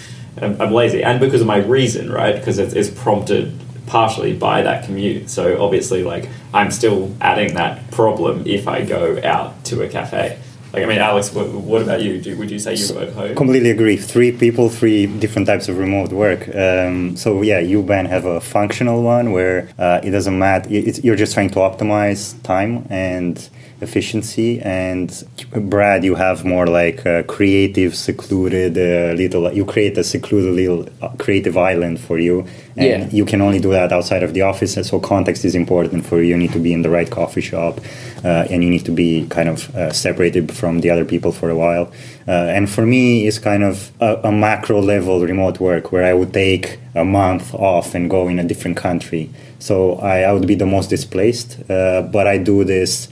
I'm, 0.42 0.62
I'm 0.62 0.74
lazy, 0.74 1.04
and 1.04 1.20
because 1.20 1.42
of 1.42 1.48
my 1.48 1.58
reason, 1.58 2.12
right? 2.12 2.36
Because 2.36 2.60
it's, 2.60 2.74
it's 2.74 2.90
prompted 2.90 3.58
partially 3.88 4.34
by 4.34 4.62
that 4.62 4.86
commute. 4.86 5.30
So 5.30 5.64
obviously, 5.64 6.04
like 6.04 6.30
I'm 6.54 6.70
still 6.70 7.16
adding 7.22 7.56
that 7.56 7.90
problem 7.92 8.46
if 8.46 8.68
I 8.68 8.84
go 8.84 9.20
out 9.24 9.64
to 9.66 9.82
a 9.82 9.88
cafe. 9.88 10.38
Like, 10.74 10.84
I 10.84 10.86
mean, 10.86 11.00
Alex, 11.00 11.34
what, 11.34 11.50
what 11.50 11.82
about 11.82 12.02
you? 12.02 12.22
Do, 12.22 12.38
would 12.38 12.52
you 12.52 12.60
say 12.60 12.76
you 12.76 12.94
work 12.94 13.14
home? 13.14 13.36
Completely 13.36 13.72
agree. 13.72 13.96
Three 13.98 14.32
people, 14.32 14.70
three 14.70 15.06
different 15.06 15.48
types 15.48 15.70
of 15.70 15.78
remote 15.78 16.12
work. 16.12 16.54
Um, 16.54 17.16
so 17.16 17.42
yeah, 17.42 17.60
you 17.60 17.82
Ben 17.82 18.06
have 18.06 18.26
a 18.26 18.42
functional 18.42 19.02
one 19.02 19.32
where 19.32 19.70
uh, 19.80 20.02
it 20.04 20.12
doesn't 20.12 20.38
matter. 20.38 20.68
It's, 20.70 21.04
you're 21.04 21.16
just 21.16 21.34
trying 21.34 21.52
to 21.52 21.60
optimize 21.60 22.42
time 22.44 22.86
and 22.90 23.50
efficiency. 23.82 24.60
And 24.62 25.12
Brad, 25.52 26.04
you 26.04 26.16
have 26.16 26.44
more 26.46 26.68
like 26.68 27.06
a 27.06 27.24
creative, 27.24 27.96
secluded 27.96 28.78
uh, 28.78 29.14
little. 29.16 29.52
You 29.54 29.66
create 29.66 29.98
a 29.98 30.04
secluded 30.04 30.54
little 30.54 30.88
uh, 31.02 31.10
creative 31.18 31.58
island 31.58 32.00
for 32.00 32.18
you, 32.20 32.46
and 32.76 33.04
Yeah. 33.04 33.10
you 33.12 33.26
can 33.26 33.42
only 33.42 33.60
do 33.60 33.72
that 33.72 33.92
outside 33.92 34.24
of 34.24 34.34
the 34.34 34.42
office. 34.42 34.78
And 34.78 34.86
so 34.86 35.00
context 35.00 35.46
is 35.46 35.56
important 35.56 36.06
for 36.06 36.18
you. 36.22 36.30
You 36.30 36.38
need 36.38 36.54
to 36.54 36.60
be 36.60 36.74
in 36.74 36.82
the 36.82 36.90
right 36.90 37.10
coffee 37.10 37.42
shop, 37.42 37.80
uh, 38.24 38.48
and 38.52 38.64
you 38.64 38.70
need 38.70 38.86
to 38.86 38.92
be 38.92 39.26
kind 39.30 39.50
of 39.50 39.76
uh, 39.76 39.92
separated 39.94 40.52
from 40.52 40.82
the 40.82 40.90
other 40.90 41.06
people 41.06 41.32
for 41.32 41.50
a 41.50 41.56
while. 41.56 41.92
Uh, 42.28 42.32
and 42.58 42.70
for 42.70 42.86
me, 42.86 43.28
it's 43.28 43.40
kind 43.40 43.64
of 43.64 43.92
a, 44.02 44.16
a 44.26 44.32
macro 44.32 44.82
level 44.82 45.22
remote 45.22 45.60
work 45.60 45.92
where 45.92 46.04
I 46.04 46.14
would 46.14 46.34
take 46.34 46.80
a 46.96 47.06
month 47.06 47.54
off 47.54 47.96
and 47.96 48.10
go 48.10 48.28
in 48.28 48.40
a 48.40 48.44
different 48.44 48.76
country. 48.78 49.30
So 49.60 49.96
I, 50.00 50.22
I 50.22 50.32
would 50.34 50.48
be 50.48 50.56
the 50.56 50.66
most 50.66 50.90
displaced, 50.90 51.58
uh, 51.70 52.02
but 52.02 52.28
I 52.28 52.38
do 52.38 52.64
this 52.64 53.08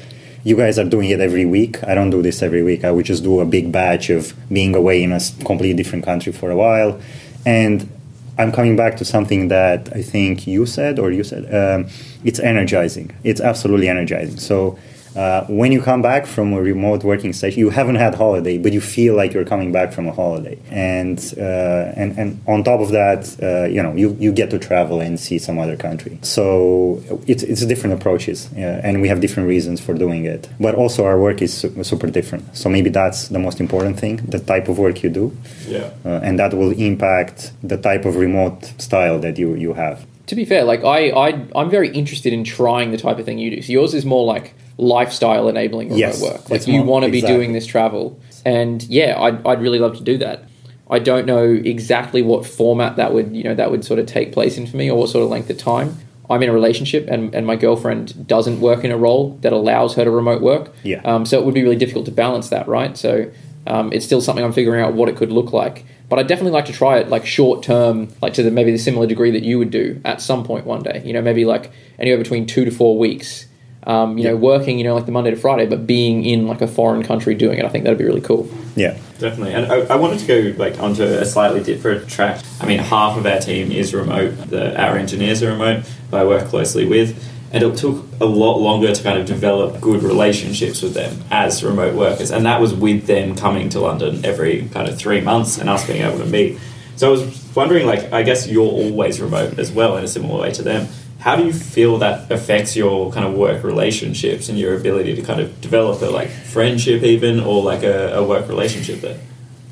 you 0.45 0.55
guys 0.55 0.77
are 0.77 0.85
doing 0.85 1.09
it 1.09 1.19
every 1.19 1.43
week. 1.43 1.83
I 1.83 1.95
don't 1.95 2.11
do 2.11 2.21
this 2.21 2.43
every 2.43 2.61
week. 2.61 2.85
I 2.85 2.91
would 2.91 3.05
just 3.05 3.23
do 3.23 3.39
a 3.39 3.45
big 3.45 3.71
batch 3.71 4.11
of 4.11 4.33
being 4.47 4.75
away 4.75 5.01
in 5.03 5.11
a 5.11 5.19
completely 5.43 5.73
different 5.73 6.05
country 6.05 6.31
for 6.31 6.51
a 6.51 6.55
while. 6.55 7.01
And 7.47 7.89
I'm 8.37 8.51
coming 8.51 8.75
back 8.75 8.95
to 8.97 9.05
something 9.05 9.47
that 9.47 9.91
I 9.95 10.03
think 10.03 10.45
you 10.45 10.67
said 10.67 10.99
or 10.99 11.11
you 11.11 11.23
said. 11.23 11.43
Um, 11.53 11.89
it's 12.23 12.39
energizing. 12.39 13.11
It's 13.23 13.41
absolutely 13.41 13.89
energizing. 13.89 14.37
So 14.37 14.77
uh, 15.15 15.45
when 15.47 15.71
you 15.71 15.81
come 15.81 16.01
back 16.01 16.25
from 16.25 16.53
a 16.53 16.61
remote 16.61 17.03
working 17.03 17.33
session, 17.33 17.59
you 17.59 17.69
haven't 17.69 17.95
had 17.95 18.15
holiday, 18.15 18.57
but 18.57 18.73
you 18.73 18.81
feel 18.81 19.15
like 19.15 19.33
you're 19.33 19.45
coming 19.45 19.71
back 19.71 19.93
from 19.93 20.07
a 20.07 20.11
holiday. 20.11 20.57
And 20.71 21.17
uh, 21.37 21.93
and 21.95 22.17
and 22.17 22.41
on 22.47 22.63
top 22.63 22.79
of 22.81 22.89
that, 22.91 23.21
uh, 23.41 23.65
you 23.67 23.81
know, 23.81 23.93
you, 23.95 24.15
you 24.19 24.31
get 24.31 24.49
to 24.51 24.59
travel 24.59 24.99
and 24.99 25.19
see 25.19 25.37
some 25.39 25.57
other 25.57 25.77
country. 25.77 26.19
So 26.21 27.01
it's 27.27 27.43
it's 27.43 27.65
different 27.65 27.93
approaches, 27.93 28.49
and 28.55 29.01
we 29.01 29.07
have 29.07 29.21
different 29.21 29.47
reasons 29.49 29.79
for 29.79 29.93
doing 29.93 30.25
it. 30.25 30.49
But 30.59 30.75
also 30.75 31.05
our 31.05 31.19
work 31.19 31.41
is 31.41 31.53
su- 31.53 31.83
super 31.83 32.07
different. 32.07 32.55
So 32.55 32.69
maybe 32.69 32.89
that's 32.89 33.29
the 33.29 33.39
most 33.39 33.59
important 33.59 33.99
thing: 33.99 34.17
the 34.17 34.39
type 34.39 34.67
of 34.67 34.77
work 34.79 35.03
you 35.03 35.09
do, 35.09 35.31
Yeah. 35.67 35.89
uh, 36.05 36.19
and 36.23 36.37
that 36.39 36.53
will 36.53 36.71
impact 36.71 37.51
the 37.63 37.77
type 37.77 38.05
of 38.05 38.15
remote 38.15 38.73
style 38.77 39.19
that 39.19 39.37
you 39.37 39.55
you 39.55 39.73
have. 39.73 40.05
To 40.27 40.35
be 40.35 40.43
fair, 40.45 40.63
like 40.63 40.83
I, 40.83 41.09
I, 41.11 41.27
I'm 41.55 41.69
very 41.69 41.89
interested 41.89 42.33
in 42.33 42.43
trying 42.43 42.89
the 42.91 42.97
type 42.97 43.19
of 43.19 43.25
thing 43.25 43.37
you 43.37 43.51
do. 43.55 43.61
So 43.61 43.71
yours 43.71 43.93
is 43.93 44.05
more 44.05 44.25
like 44.25 44.55
lifestyle 44.77 45.47
enabling 45.47 45.89
remote 45.89 45.99
Yes, 45.99 46.21
work. 46.21 46.49
Like 46.49 46.67
you 46.67 46.81
want 46.83 47.05
to 47.05 47.11
be 47.11 47.19
exactly. 47.19 47.37
doing 47.37 47.53
this 47.53 47.65
travel, 47.65 48.19
and 48.45 48.83
yeah, 48.83 49.19
I'd, 49.19 49.45
I'd 49.45 49.61
really 49.61 49.79
love 49.79 49.97
to 49.97 50.03
do 50.03 50.17
that. 50.19 50.43
I 50.89 50.99
don't 50.99 51.25
know 51.25 51.43
exactly 51.43 52.21
what 52.21 52.45
format 52.45 52.97
that 52.97 53.13
would, 53.13 53.35
you 53.35 53.43
know, 53.43 53.55
that 53.55 53.71
would 53.71 53.83
sort 53.83 53.99
of 53.99 54.05
take 54.05 54.31
place 54.31 54.57
in 54.57 54.67
for 54.67 54.77
me, 54.77 54.89
or 54.89 54.99
what 54.99 55.09
sort 55.09 55.23
of 55.23 55.29
length 55.29 55.49
of 55.49 55.57
time. 55.57 55.97
I'm 56.29 56.41
in 56.41 56.49
a 56.49 56.53
relationship, 56.53 57.07
and, 57.07 57.33
and 57.35 57.45
my 57.45 57.55
girlfriend 57.55 58.27
doesn't 58.27 58.59
work 58.59 58.83
in 58.83 58.91
a 58.91 58.97
role 58.97 59.37
that 59.41 59.53
allows 59.53 59.95
her 59.95 60.03
to 60.03 60.11
remote 60.11 60.41
work. 60.41 60.73
Yeah. 60.83 61.01
Um, 61.05 61.25
so 61.25 61.39
it 61.39 61.45
would 61.45 61.53
be 61.53 61.63
really 61.63 61.75
difficult 61.75 62.05
to 62.05 62.11
balance 62.11 62.49
that, 62.49 62.67
right? 62.67 62.97
So 62.97 63.31
um, 63.67 63.93
it's 63.93 64.05
still 64.05 64.21
something 64.21 64.43
I'm 64.43 64.53
figuring 64.53 64.81
out 64.83 64.93
what 64.93 65.09
it 65.09 65.17
could 65.17 65.31
look 65.31 65.53
like. 65.53 65.85
But 66.07 66.19
I'd 66.19 66.27
definitely 66.27 66.51
like 66.51 66.65
to 66.65 66.73
try 66.73 66.97
it 66.99 67.09
like 67.09 67.25
short 67.25 67.63
term, 67.63 68.09
like 68.21 68.33
to 68.35 68.43
the, 68.43 68.51
maybe 68.51 68.71
the 68.71 68.77
similar 68.77 69.07
degree 69.07 69.31
that 69.31 69.43
you 69.43 69.57
would 69.57 69.71
do 69.71 70.01
at 70.05 70.21
some 70.21 70.43
point 70.43 70.65
one 70.65 70.83
day. 70.83 71.01
You 71.03 71.13
know, 71.13 71.21
maybe 71.21 71.45
like 71.45 71.71
anywhere 71.97 72.19
between 72.19 72.45
two 72.45 72.65
to 72.65 72.71
four 72.71 72.97
weeks. 72.97 73.47
Um, 73.85 74.17
you 74.17 74.23
know, 74.23 74.35
working, 74.35 74.79
you 74.79 74.83
know, 74.83 74.95
like 74.95 75.05
the 75.05 75.11
Monday 75.11 75.29
to 75.29 75.37
Friday, 75.37 75.67
but 75.67 75.85
being 75.85 76.25
in 76.25 76.47
like 76.47 76.61
a 76.61 76.67
foreign 76.67 77.03
country 77.03 77.35
doing 77.35 77.59
it. 77.59 77.65
I 77.65 77.69
think 77.69 77.83
that'd 77.83 77.99
be 77.99 78.05
really 78.05 78.21
cool. 78.21 78.49
Yeah, 78.75 78.97
Definitely, 79.17 79.53
and 79.53 79.71
I, 79.71 79.93
I 79.93 79.95
wanted 79.95 80.19
to 80.19 80.27
go 80.27 80.57
like 80.61 80.77
onto 80.81 81.03
a 81.03 81.23
slightly 81.23 81.63
different 81.63 82.09
track. 82.09 82.43
I 82.59 82.65
mean, 82.65 82.79
half 82.79 83.17
of 83.17 83.25
our 83.25 83.39
team 83.39 83.71
is 83.71 83.93
remote. 83.93 84.31
The, 84.49 84.79
our 84.79 84.97
engineers 84.97 85.41
are 85.41 85.51
remote, 85.51 85.85
who 86.11 86.17
I 86.17 86.25
work 86.25 86.49
closely 86.49 86.85
with, 86.85 87.17
and 87.53 87.63
it 87.63 87.77
took 87.77 88.05
a 88.19 88.25
lot 88.25 88.57
longer 88.57 88.93
to 88.93 89.03
kind 89.03 89.17
of 89.17 89.25
develop 89.25 89.79
good 89.79 90.03
relationships 90.03 90.81
with 90.81 90.95
them 90.95 91.23
as 91.31 91.63
remote 91.63 91.95
workers, 91.95 92.29
and 92.29 92.45
that 92.45 92.59
was 92.59 92.73
with 92.73 93.07
them 93.07 93.35
coming 93.35 93.69
to 93.69 93.79
London 93.79 94.25
every 94.25 94.67
kind 94.73 94.89
of 94.89 94.97
three 94.97 95.21
months 95.21 95.57
and 95.57 95.69
us 95.69 95.87
being 95.87 96.01
able 96.01 96.17
to 96.17 96.25
meet. 96.25 96.59
So 96.97 97.07
I 97.07 97.11
was 97.11 97.55
wondering, 97.55 97.85
like, 97.87 98.11
I 98.11 98.23
guess 98.23 98.49
you're 98.49 98.69
always 98.69 99.21
remote 99.21 99.57
as 99.59 99.71
well 99.71 99.95
in 99.95 100.03
a 100.03 100.09
similar 100.09 100.41
way 100.41 100.51
to 100.51 100.61
them. 100.61 100.89
How 101.25 101.35
do 101.35 101.43
you 101.43 101.53
feel 101.53 101.97
that 101.97 102.31
affects 102.31 102.75
your 102.75 103.11
kind 103.11 103.25
of 103.25 103.33
work 103.33 103.63
relationships 103.63 104.47
and 104.47 104.57
your 104.57 104.73
ability 104.77 105.15
to 105.15 105.23
kind 105.23 105.41
of 105.41 105.59
develop 105.59 106.01
a 106.01 106.11
like 106.19 106.29
friendship 106.29 107.03
even 107.03 107.39
or 107.39 107.63
like 107.63 107.83
a, 107.83 108.15
a 108.15 108.23
work 108.23 108.47
relationship 108.47 109.01
there? 109.01 109.19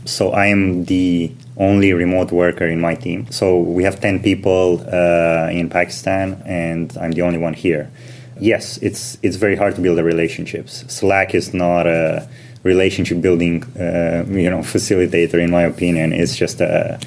so 0.05 0.31
I 0.31 0.47
am 0.47 0.85
the 0.85 1.31
only 1.57 1.93
remote 1.93 2.31
worker 2.31 2.65
in 2.67 2.79
my 2.79 2.95
team. 2.95 3.29
So 3.31 3.59
we 3.59 3.83
have 3.83 3.99
10 3.99 4.21
people 4.21 4.83
uh, 4.91 5.49
in 5.51 5.69
Pakistan, 5.69 6.41
and 6.45 6.95
I'm 6.99 7.11
the 7.11 7.21
only 7.21 7.37
one 7.37 7.53
here. 7.53 7.89
Yes, 8.39 8.77
it's 8.77 9.17
it's 9.21 9.35
very 9.35 9.55
hard 9.55 9.75
to 9.75 9.81
build 9.81 9.97
the 9.97 10.03
relationships. 10.03 10.83
Slack 10.87 11.35
is 11.35 11.53
not 11.53 11.85
a 11.85 12.27
relationship 12.63 13.21
building, 13.21 13.63
uh, 13.79 14.25
you 14.27 14.49
know, 14.49 14.59
facilitator 14.75 15.35
in 15.35 15.51
my 15.51 15.63
opinion. 15.63 16.13
It's 16.13 16.35
just 16.35 16.59
a 16.59 16.99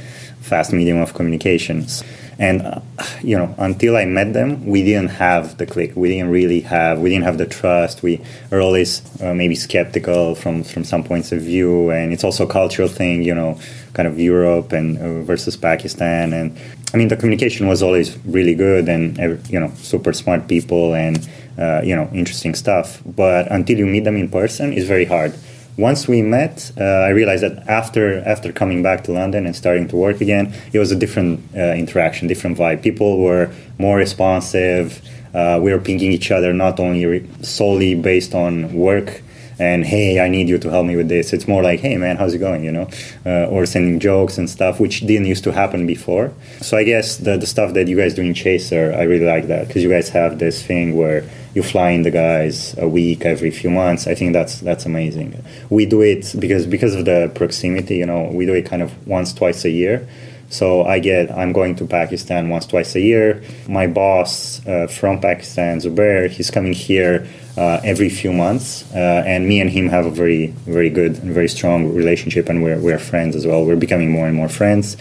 fast 0.47 0.73
medium 0.73 0.99
of 0.99 1.15
communications. 1.15 2.03
And 2.39 2.63
uh, 2.63 2.81
you 3.23 3.37
know, 3.39 3.55
until 3.59 3.97
I 3.97 4.05
met 4.05 4.35
them, 4.35 4.67
we 4.67 4.83
didn't 4.83 5.09
have 5.09 5.57
the 5.57 5.65
click. 5.65 5.97
We 5.97 6.09
didn't 6.09 6.31
really 6.31 6.61
have. 6.61 7.01
We 7.01 7.09
didn't 7.09 7.25
have 7.25 7.39
the 7.39 7.47
trust. 7.47 8.03
We 8.03 8.21
are 8.53 8.61
always 8.61 9.01
uh, 9.23 9.33
maybe 9.33 9.55
skeptical 9.55 10.35
from 10.35 10.63
from 10.63 10.85
some 10.85 11.03
points 11.03 11.33
of 11.33 11.41
view, 11.41 11.91
and 11.91 12.13
it's 12.13 12.25
also 12.25 12.45
a 12.45 12.53
cultural 12.61 12.89
thing. 12.89 13.23
You 13.23 13.35
know, 13.35 13.59
kind 13.95 14.07
of 14.07 14.21
Europe 14.21 14.73
and 14.73 14.99
uh, 14.99 15.23
versus 15.23 15.57
Pakistan. 15.57 16.35
And 16.35 16.59
I 16.93 16.99
mean, 16.99 17.09
the 17.09 17.17
communication 17.17 17.69
was 17.69 17.83
always 17.83 18.19
really 18.27 18.55
good, 18.55 18.89
and 18.89 19.19
uh, 19.19 19.37
you 19.49 19.59
know, 19.59 19.73
super 19.77 20.13
smart 20.13 20.47
people, 20.47 20.95
and 20.95 21.27
uh, 21.59 21.81
you 21.83 21.97
know, 21.97 22.07
interesting 22.13 22.55
stuff. 22.55 23.01
But 23.07 23.51
until 23.51 23.79
you 23.79 23.87
meet 23.87 24.05
them 24.05 24.17
in 24.17 24.29
person, 24.29 24.75
it's 24.75 24.87
very 24.87 25.07
hard 25.07 25.33
once 25.77 26.09
we 26.09 26.23
met, 26.23 26.73
uh, 26.79 26.85
I 26.85 27.11
realized 27.11 27.43
that 27.43 27.69
after 27.69 28.21
after 28.21 28.53
coming 28.53 28.83
back 28.83 29.05
to 29.05 29.13
London 29.13 29.47
and 29.47 29.55
starting 29.55 29.89
to 29.89 29.97
work 29.97 30.21
again, 30.21 30.55
it 30.73 30.79
was 30.79 30.91
a 30.91 30.97
different 30.97 31.41
uh, 31.55 31.75
interaction, 31.75 32.29
different 32.29 32.57
vibe. 32.57 32.83
People 32.83 33.21
were 33.21 33.51
more 33.79 33.97
responsive. 33.97 35.03
Uh, 35.35 35.61
we 35.63 35.71
were 35.73 35.79
pinging 35.79 36.13
each 36.13 36.31
other 36.31 36.53
not 36.55 36.81
only 36.81 37.05
re- 37.05 37.29
solely 37.43 37.95
based 37.95 38.35
on 38.35 38.73
work 38.73 39.23
and 39.59 39.85
hey, 39.85 40.21
I 40.21 40.29
need 40.29 40.49
you 40.49 40.59
to 40.59 40.71
help 40.71 40.87
me 40.87 40.97
with 40.97 41.09
this. 41.09 41.33
It's 41.33 41.49
more 41.49 41.63
like 41.63 41.81
hey 41.81 41.97
man, 41.97 42.17
how's 42.17 42.35
it 42.35 42.39
going? 42.39 42.65
You 42.65 42.73
know, 42.73 42.89
uh, 43.25 43.47
or 43.47 43.67
sending 43.67 43.99
jokes 44.01 44.39
and 44.39 44.49
stuff, 44.49 44.81
which 44.81 45.01
didn't 45.01 45.27
used 45.27 45.45
to 45.45 45.53
happen 45.53 45.87
before. 45.87 46.33
So 46.61 46.77
I 46.77 46.85
guess 46.85 47.17
the 47.19 47.37
the 47.37 47.47
stuff 47.47 47.75
that 47.75 47.89
you 47.89 47.97
guys 47.97 48.15
do 48.15 48.23
in 48.23 48.35
Chaser, 48.35 48.95
I 48.97 49.03
really 49.03 49.27
like 49.27 49.47
that 49.49 49.67
because 49.67 49.83
you 49.83 49.89
guys 49.89 50.09
have 50.11 50.39
this 50.39 50.63
thing 50.63 50.97
where 50.97 51.25
you 51.57 51.63
fly 51.63 51.89
in 51.89 52.03
the 52.03 52.11
guys 52.11 52.77
a 52.77 52.87
week 52.87 53.25
every 53.25 53.51
few 53.51 53.71
months. 53.71 54.07
I 54.07 54.15
think 54.15 54.35
that's 54.35 54.61
that's 54.61 54.85
amazing. 54.85 55.43
We 55.71 55.87
do 55.87 56.03
it 56.03 56.35
because 56.39 56.67
because 56.67 56.95
of 56.95 57.07
the 57.07 57.33
proximity. 57.35 57.97
You 57.97 58.05
know, 58.05 58.31
we 58.31 58.45
do 58.45 58.53
it 58.53 58.67
kind 58.67 58.83
of 58.83 58.91
once 59.07 59.33
twice 59.33 59.65
a 59.65 59.71
year. 59.71 60.07
So 60.51 60.85
I 60.85 60.99
get 60.99 61.31
I'm 61.31 61.53
going 61.53 61.75
to 61.77 61.87
Pakistan 61.87 62.51
once 62.51 62.67
twice 62.67 62.95
a 62.95 63.01
year. 63.01 63.43
My 63.69 63.87
boss 63.87 64.65
uh, 64.67 64.87
from 64.87 65.19
Pakistan, 65.19 65.81
Zubair, 65.81 66.29
he's 66.29 66.51
coming 66.51 66.75
here 66.75 67.27
uh, 67.57 67.81
every 67.83 68.11
few 68.11 68.35
months, 68.35 68.85
uh, 68.95 69.25
and 69.27 69.49
me 69.49 69.59
and 69.63 69.71
him 69.71 69.89
have 69.89 70.05
a 70.05 70.11
very 70.11 70.49
very 70.67 70.91
good 70.91 71.13
and 71.23 71.33
very 71.33 71.49
strong 71.49 71.91
relationship, 72.03 72.51
and 72.51 72.63
we're 72.63 72.79
we're 72.79 72.99
friends 72.99 73.35
as 73.35 73.47
well. 73.47 73.65
We're 73.65 73.83
becoming 73.87 74.11
more 74.11 74.27
and 74.27 74.37
more 74.37 74.51
friends. 74.51 74.97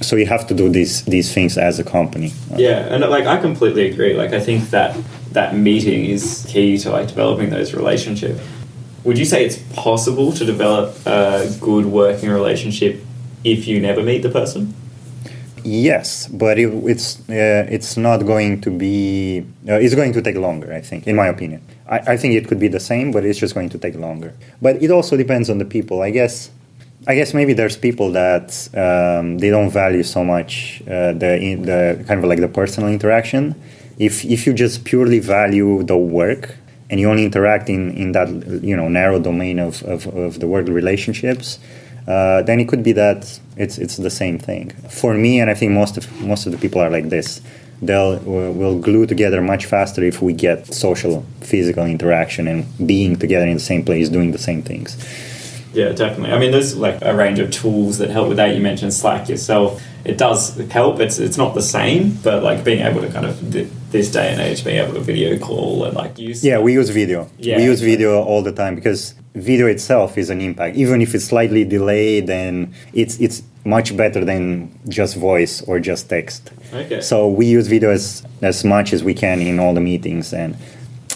so 0.00 0.14
you 0.14 0.26
have 0.26 0.46
to 0.46 0.54
do 0.54 0.68
these 0.68 1.02
these 1.14 1.28
things 1.34 1.58
as 1.58 1.80
a 1.80 1.84
company. 1.84 2.30
Yeah, 2.56 2.92
and 2.92 3.02
like 3.16 3.26
I 3.26 3.36
completely 3.48 3.90
agree. 3.90 4.14
Like 4.14 4.32
I 4.32 4.40
think 4.40 4.70
that 4.70 4.96
that 5.38 5.54
meeting 5.54 6.00
is 6.16 6.44
key 6.48 6.76
to 6.82 6.88
like 6.96 7.06
developing 7.14 7.48
those 7.56 7.68
relationships. 7.80 8.40
Would 9.04 9.18
you 9.22 9.28
say 9.32 9.38
it's 9.46 9.58
possible 9.88 10.28
to 10.38 10.42
develop 10.44 10.88
a 11.06 11.48
good 11.60 11.86
working 11.86 12.28
relationship 12.40 12.94
if 13.44 13.60
you 13.68 13.76
never 13.88 14.02
meet 14.10 14.22
the 14.26 14.32
person? 14.40 14.62
Yes, 15.64 16.08
but 16.42 16.54
it, 16.58 16.68
it's 16.92 17.08
uh, 17.28 17.76
it's 17.76 17.96
not 18.08 18.18
going 18.32 18.52
to 18.66 18.70
be. 18.70 19.44
Uh, 19.68 19.84
it's 19.84 19.94
going 20.00 20.12
to 20.18 20.22
take 20.26 20.36
longer, 20.48 20.70
I 20.80 20.82
think, 20.90 21.06
in 21.10 21.14
my 21.22 21.28
opinion. 21.34 21.60
I, 21.94 21.98
I 22.12 22.16
think 22.20 22.30
it 22.34 22.44
could 22.48 22.60
be 22.66 22.70
the 22.78 22.84
same, 22.92 23.06
but 23.14 23.24
it's 23.24 23.40
just 23.44 23.54
going 23.54 23.70
to 23.74 23.78
take 23.78 23.96
longer. 24.06 24.30
But 24.64 24.82
it 24.84 24.90
also 24.90 25.16
depends 25.16 25.46
on 25.52 25.58
the 25.58 25.68
people. 25.76 25.96
I 26.08 26.10
guess. 26.18 26.50
I 27.06 27.14
guess 27.14 27.32
maybe 27.32 27.52
there's 27.54 27.76
people 27.88 28.08
that 28.22 28.48
um, 28.84 29.38
they 29.38 29.50
don't 29.56 29.70
value 29.70 30.02
so 30.02 30.20
much 30.34 30.82
uh, 30.82 31.12
the 31.22 31.32
the 31.70 31.80
kind 32.08 32.18
of 32.22 32.24
like 32.30 32.40
the 32.46 32.52
personal 32.60 32.88
interaction. 32.90 33.54
If 33.98 34.24
if 34.24 34.46
you 34.46 34.52
just 34.54 34.84
purely 34.84 35.18
value 35.18 35.82
the 35.82 35.96
work 35.96 36.56
and 36.90 36.98
you 37.00 37.10
only 37.10 37.24
interact 37.24 37.68
in, 37.68 37.90
in 37.96 38.12
that 38.12 38.28
you 38.62 38.76
know 38.76 38.88
narrow 38.88 39.18
domain 39.18 39.58
of, 39.58 39.82
of, 39.82 40.06
of 40.06 40.40
the 40.40 40.46
work 40.46 40.68
relationships, 40.68 41.58
uh, 42.06 42.42
then 42.42 42.60
it 42.60 42.68
could 42.68 42.82
be 42.82 42.92
that 42.92 43.40
it's 43.56 43.76
it's 43.78 43.96
the 43.96 44.10
same 44.10 44.38
thing. 44.38 44.70
For 44.88 45.14
me, 45.14 45.40
and 45.40 45.50
I 45.50 45.54
think 45.54 45.72
most 45.72 45.96
of 45.98 46.04
most 46.22 46.46
of 46.46 46.52
the 46.52 46.58
people 46.58 46.80
are 46.80 46.90
like 46.90 47.08
this. 47.08 47.40
They'll 47.80 48.18
will 48.18 48.78
glue 48.78 49.06
together 49.06 49.40
much 49.40 49.66
faster 49.66 50.02
if 50.02 50.20
we 50.20 50.32
get 50.32 50.66
social, 50.74 51.24
physical 51.40 51.84
interaction 51.86 52.48
and 52.48 52.66
being 52.88 53.16
together 53.16 53.46
in 53.46 53.54
the 53.54 53.60
same 53.60 53.84
place, 53.84 54.08
doing 54.08 54.32
the 54.32 54.38
same 54.38 54.62
things. 54.62 54.96
Yeah, 55.78 55.92
definitely. 55.92 56.32
I 56.32 56.40
mean, 56.40 56.50
there's 56.50 56.76
like 56.76 56.98
a 57.02 57.14
range 57.14 57.38
of 57.38 57.52
tools 57.52 57.98
that 57.98 58.10
help 58.10 58.26
with 58.26 58.38
that. 58.38 58.52
You 58.56 58.60
mentioned 58.60 58.92
Slack 58.92 59.28
yourself. 59.28 59.80
It 60.04 60.18
does 60.18 60.56
help. 60.72 60.98
It's 60.98 61.20
it's 61.20 61.38
not 61.38 61.54
the 61.54 61.62
same, 61.62 62.18
but 62.24 62.42
like 62.42 62.64
being 62.64 62.84
able 62.84 63.00
to 63.00 63.08
kind 63.12 63.24
of 63.24 63.34
this 63.92 64.10
day 64.10 64.32
and 64.32 64.40
age, 64.40 64.64
being 64.64 64.78
able 64.82 64.94
to 64.94 65.00
video 65.00 65.38
call 65.38 65.84
and 65.84 65.94
like 65.94 66.18
use. 66.18 66.44
Yeah, 66.44 66.58
we 66.58 66.72
use 66.72 66.90
video. 66.90 67.30
Yeah, 67.38 67.58
we 67.58 67.62
use 67.62 67.80
video 67.80 68.20
all 68.24 68.42
the 68.42 68.50
time 68.50 68.74
because 68.74 69.14
video 69.36 69.68
itself 69.68 70.18
is 70.18 70.30
an 70.30 70.40
impact. 70.40 70.76
Even 70.76 71.00
if 71.00 71.14
it's 71.14 71.26
slightly 71.26 71.64
delayed, 71.64 72.26
then 72.26 72.74
it's 72.92 73.20
it's 73.20 73.44
much 73.64 73.96
better 73.96 74.24
than 74.24 74.76
just 74.88 75.14
voice 75.14 75.62
or 75.62 75.78
just 75.78 76.08
text. 76.08 76.50
Okay. 76.72 77.00
So 77.00 77.28
we 77.28 77.46
use 77.46 77.68
video 77.68 77.90
as 77.90 78.24
as 78.42 78.64
much 78.64 78.92
as 78.92 79.04
we 79.04 79.14
can 79.14 79.40
in 79.40 79.60
all 79.60 79.74
the 79.74 79.84
meetings 79.92 80.32
and. 80.32 80.56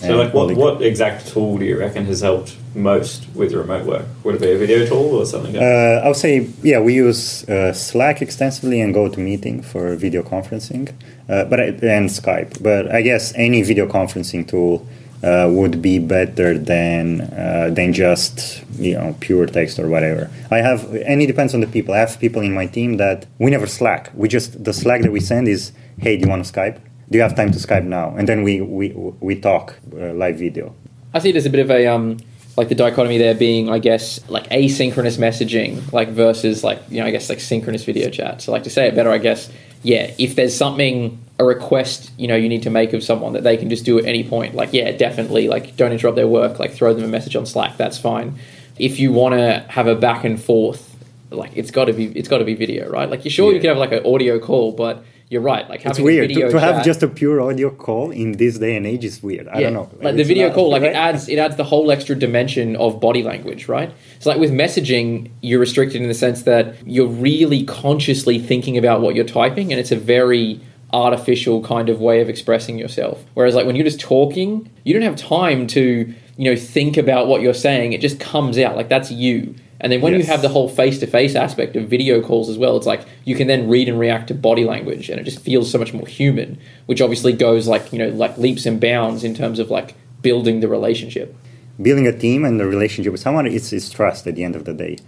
So, 0.02 0.16
like, 0.16 0.34
what, 0.34 0.54
what 0.56 0.82
exact 0.82 1.28
tool 1.28 1.58
do 1.58 1.64
you 1.64 1.78
reckon 1.78 2.04
has 2.06 2.20
helped 2.20 2.56
most 2.74 3.26
with 3.34 3.52
remote 3.52 3.86
work? 3.86 4.06
Would 4.24 4.36
it 4.36 4.40
be 4.40 4.52
a 4.52 4.58
video 4.58 4.84
tool 4.86 5.16
or 5.20 5.26
something? 5.26 5.54
Else? 5.54 5.62
Uh, 5.62 6.04
I 6.04 6.08
would 6.08 6.16
say, 6.16 6.50
yeah, 6.62 6.80
we 6.80 6.94
use 6.94 7.48
uh, 7.48 7.72
Slack 7.72 8.20
extensively 8.20 8.80
and 8.80 8.94
GoToMeeting 8.94 9.64
for 9.64 9.94
video 9.94 10.22
conferencing, 10.22 10.92
uh, 11.28 11.44
but 11.44 11.60
and 11.60 12.08
Skype. 12.08 12.62
But 12.62 12.90
I 12.92 13.02
guess 13.02 13.32
any 13.36 13.62
video 13.62 13.86
conferencing 13.86 14.48
tool 14.48 14.86
uh, 15.22 15.48
would 15.50 15.80
be 15.80 15.98
better 15.98 16.58
than 16.58 17.20
uh, 17.20 17.70
than 17.72 17.92
just 17.92 18.64
you 18.78 18.94
know 18.94 19.16
pure 19.20 19.46
text 19.46 19.78
or 19.78 19.88
whatever. 19.88 20.30
I 20.50 20.58
have, 20.58 20.92
and 20.94 21.22
it 21.22 21.26
depends 21.26 21.54
on 21.54 21.60
the 21.60 21.68
people. 21.68 21.94
I 21.94 21.98
have 21.98 22.18
people 22.18 22.42
in 22.42 22.52
my 22.52 22.66
team 22.66 22.96
that 22.96 23.26
we 23.38 23.50
never 23.50 23.66
Slack. 23.66 24.10
We 24.14 24.28
just 24.28 24.64
the 24.64 24.72
Slack 24.72 25.02
that 25.02 25.12
we 25.12 25.20
send 25.20 25.46
is, 25.46 25.72
hey, 25.98 26.16
do 26.16 26.24
you 26.24 26.28
want 26.28 26.44
to 26.44 26.52
Skype? 26.52 26.80
Do 27.12 27.18
you 27.18 27.22
have 27.22 27.36
time 27.36 27.52
to 27.52 27.58
Skype 27.58 27.84
now? 27.84 28.16
And 28.16 28.26
then 28.26 28.42
we 28.42 28.62
we 28.62 28.88
we 29.20 29.38
talk 29.38 29.76
uh, 29.92 30.14
live 30.14 30.38
video. 30.38 30.74
I 31.12 31.18
see 31.18 31.30
there's 31.30 31.44
a 31.44 31.50
bit 31.50 31.60
of 31.60 31.70
a 31.70 31.86
um 31.86 32.16
like 32.56 32.70
the 32.70 32.74
dichotomy 32.74 33.18
there 33.18 33.34
being, 33.34 33.68
I 33.68 33.80
guess, 33.80 34.26
like 34.30 34.48
asynchronous 34.48 35.18
messaging, 35.18 35.92
like 35.92 36.08
versus 36.08 36.64
like 36.64 36.80
you 36.88 37.00
know, 37.00 37.06
I 37.06 37.10
guess 37.10 37.28
like 37.28 37.40
synchronous 37.40 37.84
video 37.84 38.08
chat. 38.08 38.40
So 38.40 38.50
like 38.50 38.62
to 38.62 38.70
say 38.70 38.88
it 38.88 38.94
better, 38.94 39.10
I 39.10 39.18
guess, 39.18 39.50
yeah, 39.82 40.10
if 40.16 40.36
there's 40.36 40.56
something 40.56 41.22
a 41.38 41.44
request 41.44 42.12
you 42.16 42.28
know 42.28 42.36
you 42.36 42.48
need 42.48 42.62
to 42.62 42.70
make 42.70 42.94
of 42.94 43.02
someone 43.02 43.34
that 43.34 43.42
they 43.42 43.58
can 43.58 43.68
just 43.68 43.84
do 43.84 43.98
at 43.98 44.06
any 44.06 44.24
point, 44.26 44.54
like 44.54 44.72
yeah, 44.72 44.90
definitely, 44.92 45.48
like 45.48 45.76
don't 45.76 45.92
interrupt 45.92 46.16
their 46.16 46.28
work, 46.28 46.58
like 46.58 46.72
throw 46.72 46.94
them 46.94 47.04
a 47.04 47.08
message 47.08 47.36
on 47.36 47.44
Slack, 47.44 47.76
that's 47.76 47.98
fine. 47.98 48.38
If 48.78 48.98
you 48.98 49.12
want 49.12 49.34
to 49.34 49.66
have 49.68 49.86
a 49.86 49.94
back 49.94 50.24
and 50.24 50.42
forth, 50.42 50.96
like 51.28 51.52
it's 51.56 51.70
got 51.70 51.86
to 51.86 51.92
be 51.92 52.06
it's 52.06 52.28
got 52.28 52.38
to 52.38 52.46
be 52.46 52.54
video, 52.54 52.88
right? 52.88 53.10
Like 53.10 53.26
you're 53.26 53.32
sure 53.32 53.50
yeah. 53.50 53.56
you 53.56 53.60
can 53.60 53.68
have 53.68 53.76
like 53.76 53.92
an 53.92 54.06
audio 54.06 54.38
call, 54.38 54.72
but 54.72 55.04
you're 55.32 55.40
right. 55.40 55.66
Like 55.66 55.86
it's 55.86 55.98
weird 55.98 56.28
to, 56.28 56.50
to 56.50 56.60
have 56.60 56.84
just 56.84 57.02
a 57.02 57.08
pure 57.08 57.40
audio 57.40 57.70
call 57.70 58.10
in 58.10 58.32
this 58.32 58.58
day 58.58 58.76
and 58.76 58.86
age 58.86 59.02
is 59.02 59.22
weird. 59.22 59.48
I 59.48 59.60
yeah. 59.60 59.70
don't 59.70 59.72
know. 59.72 59.98
Like, 60.02 60.16
the 60.16 60.24
video 60.24 60.48
not, 60.48 60.54
call, 60.54 60.70
like 60.70 60.82
right? 60.82 60.90
it 60.90 60.94
adds 60.94 61.26
it 61.26 61.38
adds 61.38 61.56
the 61.56 61.64
whole 61.64 61.90
extra 61.90 62.14
dimension 62.14 62.76
of 62.76 63.00
body 63.00 63.22
language, 63.22 63.66
right? 63.66 63.90
So 64.18 64.28
like 64.28 64.38
with 64.38 64.52
messaging, 64.52 65.30
you're 65.40 65.58
restricted 65.58 66.02
in 66.02 66.08
the 66.08 66.14
sense 66.14 66.42
that 66.42 66.74
you're 66.86 67.08
really 67.08 67.64
consciously 67.64 68.38
thinking 68.38 68.76
about 68.76 69.00
what 69.00 69.14
you're 69.14 69.24
typing, 69.24 69.72
and 69.72 69.80
it's 69.80 69.90
a 69.90 69.96
very 69.96 70.60
artificial 70.92 71.62
kind 71.62 71.88
of 71.88 71.98
way 71.98 72.20
of 72.20 72.28
expressing 72.28 72.78
yourself. 72.78 73.24
Whereas 73.32 73.54
like 73.54 73.64
when 73.64 73.74
you're 73.74 73.86
just 73.86 74.00
talking, 74.00 74.70
you 74.84 74.92
don't 74.92 75.00
have 75.00 75.16
time 75.16 75.66
to 75.68 76.14
you 76.36 76.44
know 76.44 76.56
think 76.56 76.98
about 76.98 77.26
what 77.26 77.40
you're 77.40 77.54
saying. 77.54 77.94
It 77.94 78.02
just 78.02 78.20
comes 78.20 78.58
out 78.58 78.76
like 78.76 78.90
that's 78.90 79.10
you. 79.10 79.54
And 79.82 79.90
then 79.90 80.00
when 80.00 80.12
yes. 80.12 80.22
you 80.22 80.26
have 80.28 80.42
the 80.42 80.48
whole 80.48 80.68
face 80.68 81.00
to 81.00 81.08
face 81.08 81.34
aspect 81.34 81.74
of 81.74 81.88
video 81.88 82.22
calls 82.22 82.48
as 82.48 82.56
well, 82.56 82.76
it's 82.76 82.86
like 82.86 83.04
you 83.24 83.34
can 83.34 83.48
then 83.48 83.68
read 83.68 83.88
and 83.88 83.98
react 83.98 84.28
to 84.28 84.34
body 84.34 84.64
language 84.64 85.10
and 85.10 85.20
it 85.20 85.24
just 85.24 85.40
feels 85.40 85.70
so 85.70 85.78
much 85.78 85.92
more 85.92 86.06
human, 86.06 86.58
which 86.86 87.00
obviously 87.00 87.32
goes 87.32 87.66
like, 87.66 87.92
you 87.92 87.98
know, 87.98 88.08
like 88.10 88.38
leaps 88.38 88.64
and 88.64 88.80
bounds 88.80 89.24
in 89.24 89.34
terms 89.34 89.58
of 89.58 89.70
like 89.70 89.94
building 90.22 90.60
the 90.60 90.68
relationship. 90.68 91.34
Building 91.80 92.06
a 92.06 92.16
team 92.16 92.44
and 92.44 92.60
the 92.60 92.66
relationship 92.66 93.10
with 93.10 93.20
someone, 93.20 93.46
it's, 93.46 93.72
it's 93.72 93.90
trust 93.90 94.26
at 94.28 94.36
the 94.36 94.44
end 94.44 94.54
of 94.54 94.64
the 94.64 94.72
day. 94.72 94.98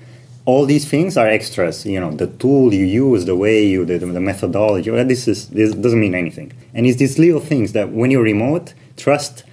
All 0.45 0.67
these 0.67 0.87
things 0.87 1.17
are 1.17 1.29
extras, 1.29 1.87
you 1.87 2.01
know, 2.01 2.11
the 2.11 2.27
tool 2.27 2.75
you 2.75 2.85
use, 2.85 3.25
the 3.27 3.37
way 3.37 3.65
you, 3.65 3.85
the, 3.85 3.99
the 3.99 4.21
methodology, 4.21 4.91
this, 4.91 5.29
is, 5.29 5.49
this 5.51 5.73
doesn't 5.73 6.01
mean 6.01 6.15
anything. 6.15 6.53
And 6.75 6.85
it's 6.85 6.99
these 6.99 7.19
little 7.19 7.41
things 7.41 7.73
that 7.73 7.91
when 7.91 8.11
you're 8.11 8.25
remote, 8.25 8.75
trust 8.97 9.45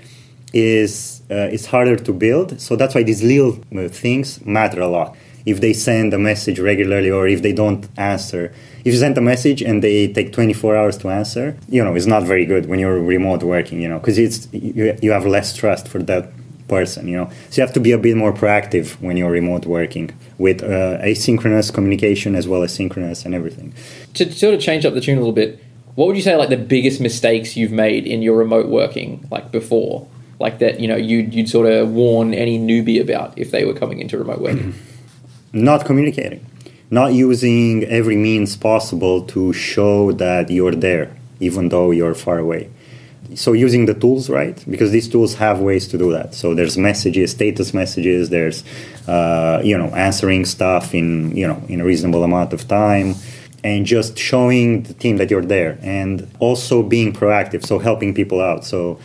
is 0.52 1.11
it's 1.36 1.68
harder 1.68 1.96
to 1.96 2.14
build. 2.14 2.60
So 2.60 2.76
that's 2.76 2.96
why 2.96 3.04
these 3.04 3.24
little 3.24 3.60
uh, 3.76 3.88
things 3.88 4.46
matter 4.46 4.82
a 4.82 4.88
lot. 4.88 5.16
If 5.46 5.60
they 5.60 5.74
send 5.74 6.14
a 6.14 6.20
message 6.20 6.60
regularly 6.60 7.10
or 7.10 7.28
if 7.28 7.42
they 7.42 7.54
don't 7.54 7.88
answer, 7.98 8.54
if 8.84 8.94
you 8.94 9.00
send 9.00 9.18
a 9.18 9.22
message 9.22 9.62
and 9.62 9.84
they 9.84 10.08
take 10.12 10.34
24 10.34 10.76
hours 10.76 10.98
to 11.00 11.10
answer, 11.10 11.58
you 11.68 11.84
know, 11.84 11.96
it's 11.96 12.06
not 12.06 12.24
very 12.24 12.46
good 12.46 12.68
when 12.68 12.80
you're 12.80 13.00
remote 13.00 13.42
working, 13.44 13.82
you 13.82 13.90
know, 13.90 14.00
because 14.00 14.18
it's 14.18 14.48
you, 14.52 14.98
you 15.02 15.12
have 15.12 15.26
less 15.26 15.56
trust 15.56 15.88
for 15.88 16.00
that 16.04 16.32
person, 16.68 17.08
you 17.08 17.18
know. 17.18 17.30
So 17.50 17.62
you 17.62 17.66
have 17.66 17.74
to 17.74 17.80
be 17.80 17.92
a 17.92 17.98
bit 17.98 18.16
more 18.16 18.34
proactive 18.34 19.00
when 19.02 19.18
you're 19.18 19.32
remote 19.32 19.66
working 19.66 20.12
with 20.38 20.64
uh, 20.64 20.98
asynchronous 21.12 21.74
communication 21.74 22.36
as 22.36 22.48
well 22.48 22.64
as 22.64 22.74
synchronous 22.74 23.26
and 23.26 23.36
everything. 23.36 23.74
To 24.16 24.32
sort 24.32 24.54
of 24.54 24.62
change 24.62 24.86
up 24.86 24.94
the 24.94 25.02
tune 25.02 25.18
a 25.18 25.22
little 25.22 25.34
bit, 25.34 25.60
what 25.96 26.08
would 26.08 26.16
you 26.16 26.22
say 26.22 26.36
like 26.36 26.50
the 26.50 26.58
biggest 26.58 27.02
mistakes 27.02 27.58
you've 27.58 27.72
made 27.72 28.08
in 28.08 28.22
your 28.22 28.38
remote 28.38 28.68
working 28.68 29.28
like 29.30 29.52
before? 29.52 30.08
Like 30.42 30.60
that 30.60 30.80
you 30.80 30.88
know 30.88 30.98
you'd, 30.98 31.34
you'd 31.34 31.50
sort 31.50 31.68
of 31.72 31.90
warn 31.92 32.34
any 32.34 32.60
newbie 32.60 33.00
about 33.00 33.38
if 33.38 33.52
they 33.52 33.64
were 33.66 33.74
coming 33.74 34.00
into 34.00 34.18
remote 34.18 34.42
working. 34.42 34.74
Not 35.54 35.86
communicating. 35.86 36.46
Not 36.90 37.14
using 37.14 37.86
every 37.86 38.18
means 38.18 38.58
possible 38.58 39.24
to 39.28 39.54
show 39.54 40.12
that 40.14 40.50
you're 40.50 40.76
there 40.76 41.16
even 41.40 41.70
though 41.70 41.92
you're 41.92 42.14
far 42.14 42.38
away. 42.38 42.70
So 43.36 43.54
using 43.54 43.86
the 43.86 43.94
tools 43.94 44.30
right? 44.30 44.64
Because 44.70 44.92
these 44.92 45.08
tools 45.08 45.36
have 45.36 45.60
ways 45.60 45.88
to 45.90 45.98
do 45.98 46.12
that. 46.12 46.34
So 46.34 46.54
there's 46.54 46.78
messages 46.78 47.32
status 47.32 47.74
messages 47.74 48.30
there's 48.30 48.64
uh, 49.08 49.62
you 49.64 49.78
know 49.78 49.90
answering 49.96 50.46
stuff 50.46 50.94
in 50.94 51.36
you 51.36 51.48
know 51.48 51.62
in 51.70 51.80
a 51.80 51.86
reasonable 51.86 52.24
amount 52.24 52.52
of 52.54 52.68
time 52.68 53.16
and 53.64 53.86
just 53.86 54.18
showing 54.18 54.84
the 54.84 54.94
team 54.94 55.18
that 55.18 55.30
you're 55.30 55.46
there 55.46 55.78
and 55.82 56.30
also 56.40 56.82
being 56.82 57.14
proactive 57.14 57.66
so 57.66 57.80
helping 57.80 58.14
people 58.14 58.42
out. 58.42 58.66
So 58.66 59.00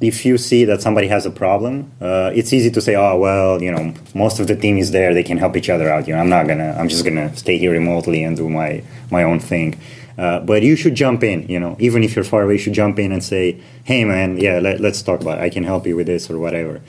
if 0.00 0.24
you 0.24 0.38
see 0.38 0.64
that 0.64 0.80
somebody 0.80 1.08
has 1.08 1.26
a 1.26 1.30
problem, 1.30 1.92
uh, 2.00 2.30
it's 2.34 2.52
easy 2.52 2.70
to 2.70 2.80
say, 2.80 2.94
"Oh, 2.96 3.18
well, 3.18 3.62
you 3.62 3.70
know, 3.70 3.92
most 4.14 4.40
of 4.40 4.46
the 4.46 4.56
team 4.56 4.78
is 4.78 4.90
there; 4.92 5.12
they 5.12 5.22
can 5.22 5.36
help 5.36 5.56
each 5.56 5.68
other 5.68 5.90
out." 5.90 6.08
You 6.08 6.14
know, 6.14 6.20
I'm 6.20 6.30
not 6.30 6.46
gonna, 6.46 6.74
I'm 6.78 6.88
just 6.88 7.04
gonna 7.04 7.34
stay 7.36 7.58
here 7.58 7.72
remotely 7.72 8.22
and 8.22 8.36
do 8.36 8.48
my 8.48 8.82
my 9.10 9.22
own 9.22 9.40
thing. 9.40 9.78
Uh, 10.16 10.40
but 10.40 10.62
you 10.62 10.76
should 10.76 10.94
jump 10.94 11.22
in. 11.22 11.46
You 11.48 11.60
know, 11.60 11.76
even 11.78 12.02
if 12.02 12.16
you're 12.16 12.24
far 12.24 12.42
away, 12.42 12.54
you 12.54 12.58
should 12.58 12.72
jump 12.72 12.98
in 12.98 13.12
and 13.12 13.22
say, 13.22 13.56
"Hey, 13.84 14.04
man, 14.04 14.38
yeah, 14.38 14.58
let, 14.58 14.80
us 14.84 15.02
talk 15.02 15.20
about. 15.20 15.38
It. 15.38 15.42
I 15.42 15.50
can 15.50 15.64
help 15.64 15.86
you 15.86 15.96
with 15.96 16.06
this 16.06 16.30
or 16.30 16.38
whatever." 16.38 16.80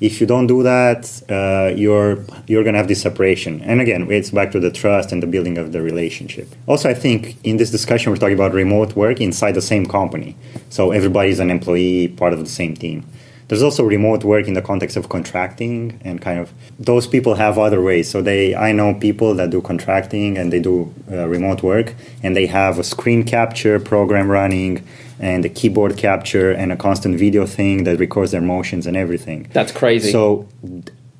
If 0.00 0.20
you 0.20 0.26
don't 0.26 0.46
do 0.46 0.62
that, 0.62 1.22
uh, 1.28 1.74
you're 1.76 2.24
you're 2.46 2.64
gonna 2.64 2.78
have 2.78 2.88
this 2.88 3.02
separation. 3.02 3.60
And 3.62 3.80
again, 3.80 4.10
it's 4.10 4.30
back 4.30 4.50
to 4.52 4.60
the 4.60 4.70
trust 4.70 5.12
and 5.12 5.22
the 5.22 5.26
building 5.26 5.58
of 5.58 5.72
the 5.72 5.82
relationship. 5.82 6.48
Also, 6.66 6.88
I 6.88 6.94
think 6.94 7.36
in 7.44 7.58
this 7.58 7.70
discussion 7.70 8.10
we're 8.10 8.18
talking 8.18 8.34
about 8.34 8.54
remote 8.54 8.96
work 8.96 9.20
inside 9.20 9.52
the 9.52 9.62
same 9.62 9.86
company, 9.86 10.36
so 10.70 10.90
everybody's 10.90 11.38
an 11.38 11.50
employee, 11.50 12.08
part 12.08 12.32
of 12.32 12.40
the 12.40 12.46
same 12.46 12.74
team. 12.74 13.04
There's 13.48 13.64
also 13.64 13.82
remote 13.82 14.22
work 14.22 14.46
in 14.46 14.54
the 14.54 14.62
context 14.62 14.96
of 14.96 15.08
contracting, 15.08 16.00
and 16.04 16.22
kind 16.22 16.38
of 16.38 16.52
those 16.78 17.08
people 17.08 17.34
have 17.34 17.58
other 17.58 17.82
ways. 17.82 18.08
So 18.08 18.22
they, 18.22 18.54
I 18.54 18.70
know 18.70 18.94
people 18.94 19.34
that 19.34 19.50
do 19.50 19.60
contracting 19.60 20.38
and 20.38 20.52
they 20.52 20.60
do 20.60 20.94
uh, 21.10 21.26
remote 21.26 21.60
work, 21.60 21.94
and 22.22 22.36
they 22.36 22.46
have 22.46 22.78
a 22.78 22.84
screen 22.84 23.24
capture 23.24 23.80
program 23.80 24.30
running 24.30 24.86
and 25.20 25.44
a 25.44 25.48
keyboard 25.48 25.96
capture 25.96 26.50
and 26.50 26.72
a 26.72 26.76
constant 26.76 27.18
video 27.18 27.46
thing 27.46 27.84
that 27.84 27.98
records 27.98 28.32
their 28.32 28.40
motions 28.40 28.86
and 28.86 28.96
everything. 28.96 29.48
That's 29.52 29.70
crazy. 29.70 30.10
So 30.10 30.48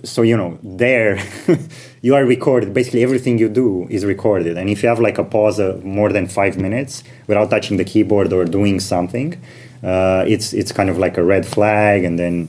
so 0.03 0.23
you 0.23 0.37
know 0.37 0.59
there 0.63 1.23
you 2.03 2.15
are 2.15 2.25
recorded 2.25 2.73
basically 2.73 3.03
everything 3.03 3.39
you 3.39 3.49
do 3.49 3.87
is 3.91 4.05
recorded 4.05 4.57
and 4.57 4.71
if 4.71 4.83
you 4.83 4.89
have 4.89 4.99
like 4.99 5.19
a 5.19 5.25
pause 5.25 5.59
of 5.59 5.85
more 5.85 6.11
than 6.11 6.27
five 6.27 6.57
minutes 6.57 7.05
without 7.27 7.51
touching 7.51 7.77
the 7.77 7.85
keyboard 7.85 8.33
or 8.33 8.47
doing 8.47 8.81
something 8.81 9.39
uh, 9.83 10.25
it's 10.27 10.53
it's 10.55 10.73
kind 10.73 10.89
of 10.89 10.99
like 10.99 11.19
a 11.19 11.23
red 11.23 11.47
flag 11.47 12.05
and 12.05 12.19
then 12.19 12.49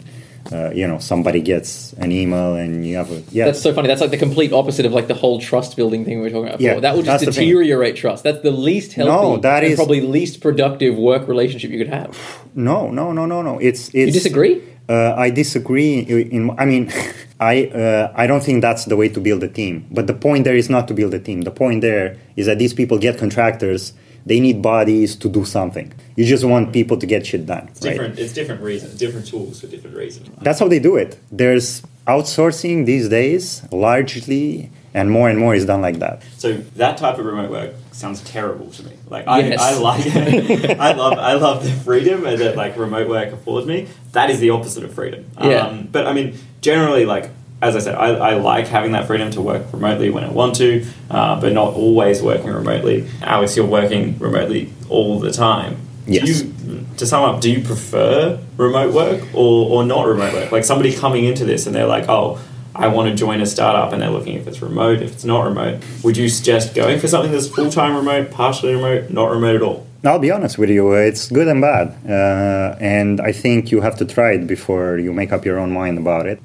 uh, 0.52 0.72
you 0.74 0.88
know 0.88 0.98
somebody 1.00 1.42
gets 1.42 1.94
an 1.94 2.12
email 2.12 2.56
and 2.56 2.86
you 2.86 2.96
have 2.98 3.10
a 3.12 3.24
yeah 3.32 3.46
That's 3.46 3.62
so 3.62 3.74
funny. 3.74 3.88
That's 3.88 4.02
like 4.02 4.12
the 4.12 4.18
complete 4.18 4.52
opposite 4.54 4.86
of 4.86 4.94
like 4.94 5.08
the 5.08 5.14
whole 5.14 5.40
trust 5.40 5.76
building 5.76 6.04
thing 6.06 6.18
we 6.20 6.24
were 6.24 6.30
talking 6.30 6.48
about 6.50 6.60
before. 6.60 6.74
Yeah, 6.76 6.80
that 6.82 6.96
would 6.96 7.06
just 7.06 7.24
that's 7.24 7.36
the 7.36 7.40
thing. 7.42 7.48
deteriorate 7.50 7.96
trust. 7.96 8.24
That's 8.24 8.42
the 8.42 8.52
least 8.52 8.94
healthy 8.94 9.12
No, 9.12 9.38
that 9.38 9.64
and 9.64 9.72
is- 9.74 9.78
probably 9.78 10.02
least 10.02 10.42
productive 10.42 10.98
work 10.98 11.28
relationship 11.28 11.72
you 11.72 11.78
could 11.78 11.94
have. 11.94 12.18
no 12.54 12.90
no 12.92 13.12
no 13.14 13.26
no 13.26 13.42
no 13.42 13.58
it's 13.60 13.88
it's 13.90 13.96
You 13.96 14.12
disagree? 14.12 14.62
Uh, 14.90 15.14
I 15.16 15.30
disagree. 15.30 16.00
In, 16.38 16.52
I 16.58 16.66
mean, 16.66 16.92
I 17.40 17.68
uh, 17.68 18.12
I 18.14 18.28
don't 18.28 18.44
think 18.44 18.62
that's 18.62 18.86
the 18.86 18.98
way 18.98 19.08
to 19.10 19.20
build 19.22 19.42
a 19.44 19.48
team. 19.48 19.86
But 19.90 20.08
the 20.08 20.14
point 20.14 20.44
there 20.44 20.58
is 20.58 20.70
not 20.70 20.88
to 20.90 20.94
build 20.94 21.14
a 21.14 21.20
team. 21.20 21.42
The 21.42 21.52
point 21.52 21.80
there 21.82 22.18
is 22.36 22.46
that 22.48 22.58
these 22.60 22.74
people 22.74 22.98
get 22.98 23.18
contractors. 23.18 23.94
They 24.26 24.40
need 24.40 24.62
bodies 24.62 25.16
to 25.18 25.30
do 25.30 25.46
something. 25.46 25.94
You 26.16 26.26
just 26.26 26.44
want 26.44 26.74
people 26.74 26.98
to 26.98 27.06
get 27.06 27.26
shit 27.26 27.46
done. 27.46 27.68
It's 27.70 27.84
right? 27.84 27.92
different. 27.92 28.20
It's 28.20 28.34
different 28.34 28.62
reasons, 28.62 28.96
different 28.96 29.28
tools 29.28 29.62
for 29.62 29.68
different 29.68 29.96
reasons. 29.96 30.30
That's 30.42 30.60
how 30.60 30.68
they 30.68 30.80
do 30.80 30.96
it. 30.98 31.18
There's 31.32 31.82
outsourcing 32.08 32.86
these 32.86 33.10
days, 33.10 33.64
largely, 33.72 34.72
and 34.94 35.10
more 35.10 35.30
and 35.30 35.40
more 35.40 35.56
is 35.56 35.66
done 35.66 35.82
like 35.82 36.00
that. 36.00 36.24
So 36.38 36.54
that 36.76 36.98
type 36.98 37.18
of 37.18 37.26
remote 37.26 37.50
work 37.50 37.74
sounds 37.92 38.22
terrible 38.24 38.70
to 38.72 38.84
me. 38.84 38.94
Like 39.10 39.28
I, 39.28 39.40
Yes. 39.40 39.62
I 39.62 39.78
like 39.80 40.06
I 40.80 40.92
love 40.94 41.18
I 41.18 41.34
love 41.34 41.64
the 41.64 41.72
freedom 41.72 42.22
that 42.24 42.56
like 42.56 42.78
remote 42.78 43.08
work 43.08 43.32
affords 43.32 43.68
me. 43.68 43.88
That 44.12 44.30
is 44.30 44.40
the 44.40 44.50
opposite 44.50 44.84
of 44.84 44.94
freedom. 44.94 45.26
Yeah. 45.40 45.68
Um, 45.68 45.88
but 45.92 46.08
I 46.08 46.14
mean, 46.14 46.38
generally, 46.62 47.06
like 47.06 47.30
as 47.62 47.76
I 47.76 47.80
said, 47.80 47.96
I, 47.96 48.14
I 48.14 48.34
like 48.36 48.68
having 48.68 48.94
that 48.94 49.06
freedom 49.06 49.30
to 49.32 49.42
work 49.42 49.72
remotely 49.72 50.10
when 50.10 50.24
I 50.24 50.32
want 50.32 50.56
to, 50.56 50.86
uh, 51.10 51.40
but 51.40 51.54
not 51.54 51.74
always 51.74 52.22
working 52.22 52.48
remotely. 52.48 53.08
Alex, 53.22 53.56
you're 53.56 53.66
working 53.66 54.18
remotely 54.18 54.74
all 54.90 55.20
the 55.20 55.32
time. 55.32 55.78
Yes. 56.08 56.42
you, 56.42 56.86
to 56.98 57.06
sum 57.06 57.24
up, 57.24 57.42
do 57.42 57.52
you 57.52 57.64
prefer 57.64 58.40
remote 58.58 58.94
work 58.94 59.24
or, 59.36 59.70
or 59.70 59.86
not 59.86 60.08
remote 60.08 60.34
work? 60.34 60.52
Like 60.52 60.66
somebody 60.66 60.94
coming 60.96 61.26
into 61.26 61.46
this 61.46 61.68
and 61.68 61.76
they're 61.76 61.86
like, 61.86 62.10
oh, 62.10 62.40
I 62.74 62.88
want 62.88 63.10
to 63.10 63.16
join 63.16 63.42
a 63.42 63.46
startup 63.46 63.94
and 63.94 64.02
they're 64.02 64.10
looking 64.10 64.36
if 64.38 64.48
it's 64.48 64.62
remote, 64.62 65.02
if 65.02 65.14
it's 65.14 65.26
not 65.26 65.46
remote. 65.46 65.84
Would 66.04 66.18
you 66.18 66.30
suggest 66.30 66.74
going 66.74 67.00
for 67.00 67.08
something 67.08 67.32
that's 67.32 67.48
full 67.48 67.70
time 67.70 67.96
remote, 67.96 68.32
partially 68.32 68.74
remote, 68.74 69.12
not 69.12 69.30
remote 69.30 69.56
at 69.56 69.62
all? 69.62 69.88
I'll 70.04 70.18
be 70.18 70.32
honest 70.32 70.58
with 70.58 70.72
you, 70.72 70.94
it's 70.94 71.30
good 71.30 71.48
and 71.48 71.62
bad. 71.62 71.96
Uh, 72.10 72.76
and 72.80 73.22
I 73.22 73.32
think 73.32 73.72
you 73.72 73.82
have 73.82 73.98
to 73.98 74.06
try 74.06 74.32
it 74.32 74.48
before 74.48 74.98
you 74.98 75.14
make 75.14 75.32
up 75.32 75.46
your 75.46 75.60
own 75.60 75.72
mind 75.72 76.00
about 76.00 76.26
it. 76.26 76.42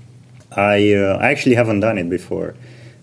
I, 0.56 0.94
uh, 0.94 1.18
actually 1.20 1.54
haven't 1.54 1.80
done 1.80 1.98
it 1.98 2.08
before, 2.08 2.54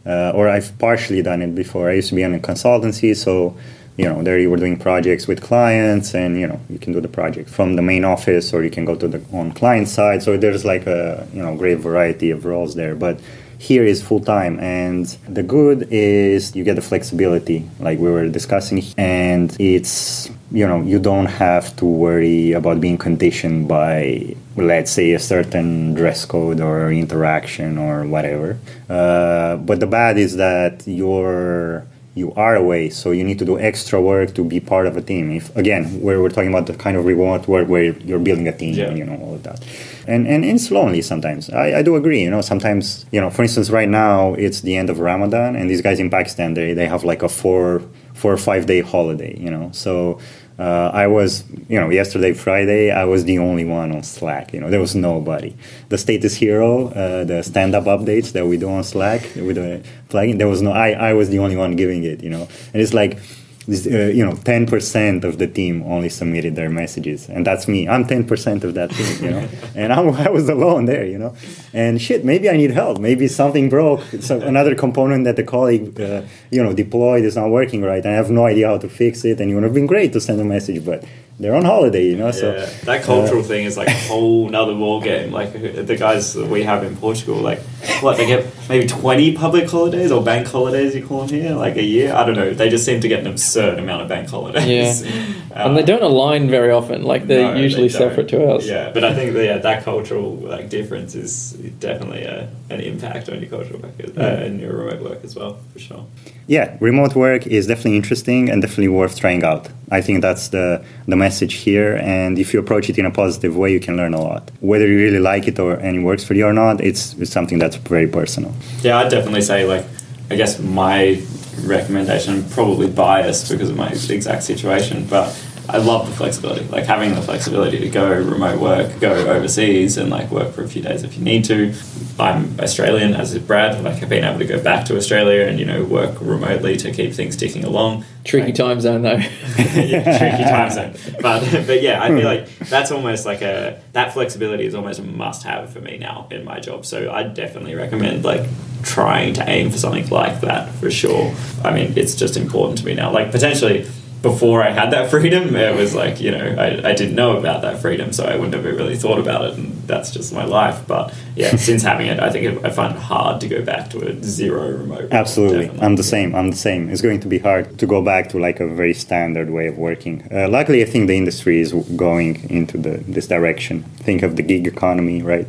uh, 0.05 0.31
or 0.33 0.49
I've 0.49 0.77
partially 0.79 1.21
done 1.21 1.41
it 1.41 1.55
before. 1.55 1.89
I 1.89 1.93
used 1.93 2.09
to 2.09 2.15
be 2.15 2.23
on 2.23 2.33
a 2.33 2.39
consultancy, 2.39 3.15
so 3.15 3.55
you 3.95 4.05
know 4.05 4.23
there 4.23 4.39
you 4.39 4.49
were 4.49 4.57
doing 4.57 4.77
projects 4.77 5.27
with 5.27 5.41
clients, 5.41 6.15
and 6.15 6.39
you 6.39 6.47
know 6.47 6.59
you 6.69 6.79
can 6.79 6.93
do 6.93 6.99
the 6.99 7.07
project 7.07 7.49
from 7.49 7.75
the 7.75 7.81
main 7.81 8.03
office, 8.03 8.53
or 8.53 8.63
you 8.63 8.71
can 8.71 8.85
go 8.85 8.95
to 8.95 9.07
the 9.07 9.21
on 9.31 9.51
client 9.51 9.87
side. 9.87 10.23
So 10.23 10.35
there's 10.37 10.65
like 10.65 10.87
a 10.87 11.27
you 11.33 11.41
know 11.41 11.55
great 11.55 11.77
variety 11.77 12.31
of 12.31 12.45
roles 12.45 12.75
there, 12.75 12.95
but 12.95 13.19
here 13.63 13.85
is 13.85 14.01
full 14.01 14.19
time 14.19 14.59
and 14.59 15.05
the 15.29 15.41
good 15.41 15.87
is 15.89 16.53
you 16.53 16.65
get 16.65 16.75
the 16.75 16.81
flexibility 16.81 17.65
like 17.79 17.97
we 17.97 18.11
were 18.11 18.27
discussing 18.27 18.83
and 18.97 19.55
it's 19.57 20.29
you 20.53 20.67
know 20.67 20.81
you 20.81 20.99
don't 20.99 21.25
have 21.25 21.75
to 21.77 21.85
worry 21.85 22.51
about 22.53 22.79
being 22.79 22.97
conditioned 22.97 23.67
by 23.67 24.35
let's 24.55 24.91
say 24.91 25.13
a 25.13 25.19
certain 25.19 25.95
dress 25.95 26.25
code 26.25 26.61
or 26.61 26.91
interaction 26.91 27.77
or 27.79 28.05
whatever. 28.05 28.57
Uh, 28.89 29.57
but 29.57 29.79
the 29.79 29.87
bad 29.87 30.17
is 30.17 30.35
that 30.37 30.83
you're 30.85 31.85
you 32.15 32.31
are 32.35 32.55
away 32.55 32.91
so 32.91 33.09
you 33.09 33.23
need 33.23 33.39
to 33.39 33.45
do 33.45 33.57
extra 33.57 33.99
work 33.99 34.35
to 34.35 34.43
be 34.43 34.59
part 34.59 34.85
of 34.85 34.95
a 34.95 35.01
team. 35.01 35.31
If 35.31 35.55
again 35.55 35.85
where 36.05 36.21
we're 36.21 36.29
talking 36.29 36.49
about 36.55 36.67
the 36.67 36.75
kind 36.75 36.95
of 36.97 37.05
remote 37.05 37.47
work 37.47 37.67
where 37.67 37.85
you're 38.07 38.19
building 38.19 38.47
a 38.47 38.55
team 38.55 38.75
Yeah. 38.75 38.85
and 38.89 38.97
you 38.99 39.05
know 39.05 39.17
all 39.23 39.33
of 39.33 39.43
that. 39.43 39.59
And 40.05 40.27
and 40.27 40.45
it's 40.45 40.69
lonely 40.69 41.01
sometimes. 41.01 41.49
I, 41.49 41.79
I 41.79 41.81
do 41.81 41.95
agree 41.95 42.21
you 42.21 42.29
know 42.29 42.41
sometimes 42.41 43.07
you 43.11 43.19
know 43.19 43.31
for 43.31 43.41
instance 43.41 43.71
right 43.71 43.89
now 43.89 44.35
it's 44.35 44.61
the 44.61 44.75
end 44.77 44.91
of 44.91 44.99
ramadan 44.99 45.55
and 45.55 45.67
these 45.71 45.81
guys 45.81 45.99
in 45.99 46.09
pakistan 46.11 46.53
they, 46.53 46.73
they 46.73 46.85
have 46.85 47.03
like 47.03 47.23
a 47.23 47.29
four 47.29 47.81
four 48.13 48.31
or 48.31 48.37
five 48.37 48.67
day 48.67 48.81
holiday 48.81 49.35
you 49.39 49.49
know. 49.49 49.71
So 49.73 50.19
uh, 50.59 50.91
I 50.93 51.07
was, 51.07 51.43
you 51.67 51.79
know, 51.79 51.89
yesterday 51.89 52.33
Friday, 52.33 52.91
I 52.91 53.05
was 53.05 53.25
the 53.25 53.39
only 53.39 53.65
one 53.65 53.91
on 53.91 54.03
Slack. 54.03 54.53
You 54.53 54.59
know, 54.59 54.69
there 54.69 54.79
was 54.79 54.95
nobody. 54.95 55.55
The 55.89 55.97
status 55.97 56.35
hero, 56.35 56.89
uh, 56.89 57.23
the 57.23 57.41
stand-up 57.41 57.85
updates 57.85 58.33
that 58.33 58.45
we 58.45 58.57
do 58.57 58.69
on 58.69 58.83
Slack 58.83 59.21
with 59.35 59.55
the 59.55 59.83
plugin, 60.09 60.37
there 60.37 60.47
was 60.47 60.61
no. 60.61 60.71
I, 60.71 60.91
I 60.91 61.13
was 61.13 61.29
the 61.29 61.39
only 61.39 61.55
one 61.55 61.75
giving 61.75 62.03
it. 62.03 62.21
You 62.23 62.29
know, 62.29 62.47
and 62.73 62.81
it's 62.81 62.93
like, 62.93 63.19
you 63.67 64.25
know, 64.25 64.35
ten 64.35 64.65
percent 64.65 65.23
of 65.23 65.37
the 65.37 65.47
team 65.47 65.83
only 65.83 66.09
submitted 66.09 66.55
their 66.55 66.69
messages, 66.69 67.29
and 67.29 67.45
that's 67.45 67.67
me. 67.67 67.87
I'm 67.87 68.05
ten 68.05 68.25
percent 68.25 68.63
of 68.63 68.73
that 68.73 68.89
team. 68.91 69.23
You 69.23 69.31
know, 69.31 69.49
and 69.75 69.93
I'm, 69.93 70.09
I 70.09 70.29
was 70.29 70.49
alone 70.49 70.85
there. 70.85 71.05
You 71.05 71.17
know, 71.17 71.35
and 71.73 72.01
shit, 72.01 72.25
maybe 72.25 72.49
I 72.49 72.57
need 72.57 72.71
help. 72.71 72.99
Maybe 72.99 73.27
something 73.27 73.69
broke. 73.69 74.01
So 74.19 74.41
another 74.41 74.75
component 74.75 75.23
that 75.25 75.37
the 75.37 75.43
colleague, 75.43 75.99
uh, 75.99 76.23
you 76.51 76.61
know, 76.61 76.73
deployed 76.73 77.23
is 77.23 77.35
not 77.35 77.49
working 77.49 77.81
right, 77.81 78.03
and 78.03 78.13
I 78.13 78.17
have 78.17 78.29
no 78.29 78.45
idea 78.45 78.67
how 78.67 78.77
to 78.79 78.89
fix 78.89 79.23
it. 79.23 79.39
And 79.39 79.49
it 79.49 79.55
would 79.55 79.63
have 79.63 79.73
been 79.73 79.87
great 79.87 80.13
to 80.13 80.19
send 80.19 80.41
a 80.41 80.45
message, 80.45 80.85
but 80.85 81.05
they're 81.39 81.55
on 81.55 81.65
holiday. 81.65 82.05
You 82.05 82.17
know, 82.17 82.31
so 82.31 82.51
that 82.83 83.03
cultural 83.03 83.43
thing 83.43 83.65
is 83.65 83.77
like 83.77 83.87
a 83.87 83.99
whole 84.07 84.49
nother 84.49 84.75
ball 84.75 85.01
game. 85.01 85.31
Like 85.31 85.53
the 85.53 85.95
guys 85.95 86.33
that 86.33 86.47
we 86.47 86.63
have 86.63 86.83
in 86.83 86.97
Portugal, 86.97 87.37
like 87.37 87.61
what 88.01 88.17
they 88.17 88.25
get 88.25 88.45
maybe 88.69 88.87
twenty 88.87 89.35
public 89.35 89.69
holidays 89.69 90.11
or 90.11 90.23
bank 90.23 90.47
holidays 90.47 90.95
you 90.95 91.05
call 91.05 91.25
them 91.25 91.41
here, 91.41 91.53
like 91.53 91.75
a 91.75 91.83
year. 91.83 92.13
I 92.13 92.25
don't 92.25 92.35
know. 92.35 92.53
They 92.53 92.69
just 92.69 92.85
seem 92.85 93.01
to 93.01 93.07
get 93.07 93.19
an 93.19 93.27
absurd 93.27 93.79
amount 93.79 94.01
of 94.03 94.07
bank 94.07 94.29
holidays. 94.29 95.03
Uh, 95.03 95.33
and 95.55 95.77
they 95.77 95.83
don't 95.83 96.03
align 96.03 96.49
very 96.49 96.71
often. 96.71 97.03
Like 97.03 97.27
they're 97.27 97.53
no, 97.53 97.59
usually 97.59 97.89
don't. 97.89 98.09
separate 98.09 98.29
to 98.29 98.53
us. 98.53 98.65
Yeah, 98.65 98.91
but 98.91 99.03
I 99.03 99.13
think 99.13 99.33
that, 99.33 99.45
yeah, 99.45 99.57
that 99.57 99.83
cultural 99.83 100.35
like 100.35 100.69
difference 100.69 101.15
is 101.15 101.53
definitely 101.79 102.23
a, 102.23 102.49
an 102.69 102.79
impact 102.81 103.29
on 103.29 103.39
your 103.41 103.49
cultural 103.49 103.79
work 103.79 103.93
uh, 104.17 104.21
and 104.21 104.59
your 104.59 104.73
remote 104.73 105.01
work 105.01 105.23
as 105.23 105.35
well, 105.35 105.57
for 105.73 105.79
sure. 105.79 106.05
yeah, 106.47 106.77
remote 106.79 107.15
work 107.15 107.47
is 107.47 107.67
definitely 107.67 107.97
interesting 107.97 108.49
and 108.49 108.61
definitely 108.61 108.89
worth 108.89 109.19
trying 109.19 109.43
out. 109.43 109.69
I 109.91 110.01
think 110.01 110.21
that's 110.21 110.47
the 110.49 110.83
the 111.07 111.15
message 111.15 111.55
here. 111.55 111.97
And 111.97 112.39
if 112.39 112.53
you 112.53 112.59
approach 112.59 112.89
it 112.89 112.97
in 112.97 113.05
a 113.05 113.11
positive 113.11 113.55
way, 113.55 113.71
you 113.71 113.79
can 113.79 113.95
learn 113.95 114.13
a 114.13 114.21
lot. 114.21 114.51
Whether 114.59 114.87
you 114.87 114.97
really 114.97 115.19
like 115.19 115.47
it 115.47 115.59
or 115.59 115.73
and 115.73 115.97
it 115.97 116.03
works 116.03 116.23
for 116.23 116.33
you 116.33 116.45
or 116.45 116.53
not, 116.53 116.81
it's, 116.81 117.13
it's 117.13 117.31
something 117.31 117.59
that's 117.73 117.87
very 117.87 118.07
personal. 118.07 118.53
Yeah, 118.81 118.97
I'd 118.97 119.09
definitely 119.09 119.41
say 119.41 119.65
like 119.65 119.85
I 120.29 120.35
guess 120.35 120.59
my 120.59 121.21
recommendation 121.61 122.33
I'm 122.33 122.49
probably 122.49 122.89
biased 122.89 123.49
because 123.51 123.69
of 123.69 123.75
my 123.75 123.89
exact 123.89 124.43
situation, 124.43 125.05
but 125.05 125.27
I 125.69 125.77
love 125.77 126.07
the 126.07 126.13
flexibility. 126.15 126.65
Like 126.65 126.85
having 126.85 127.15
the 127.15 127.21
flexibility 127.21 127.79
to 127.79 127.89
go 127.89 128.07
remote 128.11 128.59
work, 128.59 128.99
go 128.99 129.13
overseas 129.13 129.97
and 129.97 130.09
like 130.09 130.29
work 130.29 130.53
for 130.53 130.63
a 130.63 130.67
few 130.67 130.81
days 130.81 131.03
if 131.03 131.17
you 131.17 131.23
need 131.23 131.45
to. 131.45 131.73
I'm 132.19 132.59
Australian 132.59 133.13
as 133.15 133.33
is 133.33 133.41
Brad, 133.41 133.81
like 133.83 134.03
I've 134.03 134.09
been 134.09 134.23
able 134.23 134.39
to 134.39 134.45
go 134.45 134.61
back 134.61 134.85
to 134.87 134.97
Australia 134.97 135.45
and, 135.47 135.59
you 135.59 135.65
know, 135.65 135.83
work 135.83 136.15
remotely 136.21 136.75
to 136.77 136.91
keep 136.91 137.13
things 137.13 137.35
ticking 137.37 137.63
along. 137.63 138.03
Tricky 138.25 138.47
Like- 138.47 138.55
time 138.55 138.81
zone 138.81 139.01
though. 139.03 139.13
yeah, 139.73 140.17
tricky 140.17 140.43
time 140.43 140.69
zone. 140.77 140.93
But 141.21 141.65
but 141.65 141.81
yeah, 141.81 142.03
I 142.03 142.09
feel 142.09 142.25
like 142.25 142.47
that's 142.69 142.91
almost 142.91 143.25
like 143.25 143.41
a 143.41 143.81
that 143.93 144.13
flexibility 144.13 144.65
is 144.65 144.75
almost 144.75 144.99
a 144.99 145.03
must 145.03 145.43
have 145.43 145.71
for 145.71 145.79
me 145.79 145.97
now 145.97 146.27
in 146.29 146.43
my 146.43 146.59
job. 146.59 146.85
So 146.85 147.11
I 147.11 147.23
definitely 147.23 147.75
recommend 147.75 148.23
like 148.25 148.47
trying 148.83 149.33
to 149.35 149.49
aim 149.49 149.71
for 149.71 149.77
something 149.77 150.07
like 150.09 150.41
that 150.41 150.69
for 150.75 150.91
sure. 150.91 151.33
I 151.63 151.73
mean, 151.73 151.93
it's 151.95 152.15
just 152.15 152.35
important 152.37 152.79
to 152.79 152.85
me 152.85 152.93
now. 152.95 153.11
Like 153.11 153.31
potentially 153.31 153.87
before 154.23 154.63
I 154.63 154.71
had 154.71 154.89
that 154.91 155.11
freedom, 155.11 155.53
it 155.53 155.75
was 155.75 155.93
like, 155.93 156.21
you 156.21 156.31
know, 156.31 156.55
I, 156.57 156.91
I 156.91 156.93
didn't 156.93 157.13
know 157.13 157.35
about 157.37 157.61
that 157.61 157.81
freedom, 157.81 158.13
so 158.13 158.23
I 158.23 158.37
wouldn't 158.37 158.53
have 158.53 158.63
really 158.63 158.95
thought 158.95 159.19
about 159.19 159.43
it, 159.43 159.57
and 159.57 159.73
that's 159.85 160.11
just 160.11 160.33
my 160.33 160.45
life. 160.45 160.87
But 160.87 161.13
yeah, 161.35 161.55
since 161.67 161.83
having 161.83 162.07
it, 162.07 162.21
I 162.21 162.29
think 162.31 162.45
it, 162.45 162.65
I 162.65 162.69
find 162.69 162.95
it 162.95 163.01
hard 163.01 163.41
to 163.41 163.49
go 163.49 163.61
back 163.61 163.89
to 163.89 164.07
a 164.07 164.23
zero 164.23 164.71
remote. 164.71 165.09
Absolutely, 165.11 165.65
definitely. 165.65 165.85
I'm 165.85 165.95
the 165.97 166.03
same. 166.03 166.33
I'm 166.35 166.49
the 166.51 166.55
same. 166.55 166.89
It's 166.89 167.01
going 167.01 167.19
to 167.19 167.27
be 167.27 167.39
hard 167.39 167.77
to 167.79 167.85
go 167.85 168.01
back 168.01 168.29
to 168.29 168.39
like 168.39 168.61
a 168.61 168.67
very 168.67 168.93
standard 168.93 169.49
way 169.49 169.67
of 169.67 169.77
working. 169.77 170.25
Uh, 170.31 170.47
luckily, 170.47 170.81
I 170.81 170.85
think 170.85 171.07
the 171.07 171.17
industry 171.17 171.59
is 171.59 171.73
going 171.97 172.49
into 172.49 172.77
the 172.77 173.03
this 173.05 173.27
direction. 173.27 173.83
Think 174.07 174.23
of 174.23 174.37
the 174.37 174.43
gig 174.43 174.65
economy, 174.67 175.21
right? 175.21 175.47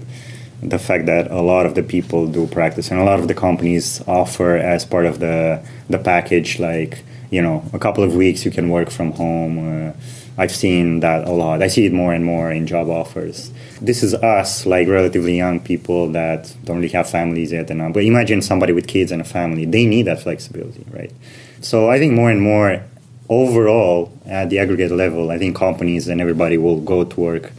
The 0.64 0.80
fact 0.80 1.06
that 1.06 1.30
a 1.30 1.42
lot 1.42 1.64
of 1.64 1.76
the 1.76 1.84
people 1.84 2.26
do 2.26 2.48
practice, 2.48 2.90
and 2.90 2.98
a 3.00 3.04
lot 3.04 3.20
of 3.20 3.28
the 3.28 3.34
companies 3.34 4.02
offer 4.08 4.56
as 4.56 4.84
part 4.84 5.06
of 5.06 5.20
the 5.20 5.62
the 5.88 5.98
package, 5.98 6.58
like 6.58 7.04
you 7.34 7.42
know, 7.42 7.64
a 7.72 7.80
couple 7.80 8.04
of 8.04 8.14
weeks 8.14 8.44
you 8.44 8.52
can 8.52 8.68
work 8.68 8.90
from 8.90 9.10
home. 9.12 9.54
Uh, 9.58 9.92
I've 10.36 10.54
seen 10.54 11.00
that 11.00 11.26
a 11.26 11.32
lot. 11.32 11.62
I 11.62 11.68
see 11.68 11.84
it 11.86 11.92
more 11.92 12.12
and 12.14 12.24
more 12.24 12.50
in 12.50 12.66
job 12.66 12.88
offers. 12.88 13.50
This 13.80 14.02
is 14.02 14.14
us, 14.14 14.66
like 14.66 14.86
relatively 14.88 15.36
young 15.36 15.58
people 15.60 16.10
that 16.12 16.54
don't 16.64 16.76
really 16.76 16.96
have 16.98 17.08
families 17.08 17.50
yet. 17.50 17.70
And 17.70 17.92
but 17.92 18.04
imagine 18.04 18.40
somebody 18.40 18.72
with 18.72 18.86
kids 18.86 19.10
and 19.10 19.20
a 19.20 19.24
family. 19.24 19.64
They 19.64 19.84
need 19.84 20.04
that 20.10 20.20
flexibility, 20.22 20.84
right? 20.90 21.12
So 21.60 21.90
I 21.90 21.98
think 21.98 22.12
more 22.12 22.30
and 22.30 22.40
more, 22.40 22.82
overall, 23.28 24.12
at 24.26 24.48
the 24.50 24.58
aggregate 24.60 24.92
level, 24.92 25.30
I 25.30 25.38
think 25.38 25.56
companies 25.56 26.06
and 26.08 26.20
everybody 26.20 26.56
will 26.56 26.80
go 26.80 27.04
to 27.04 27.20
work 27.20 27.52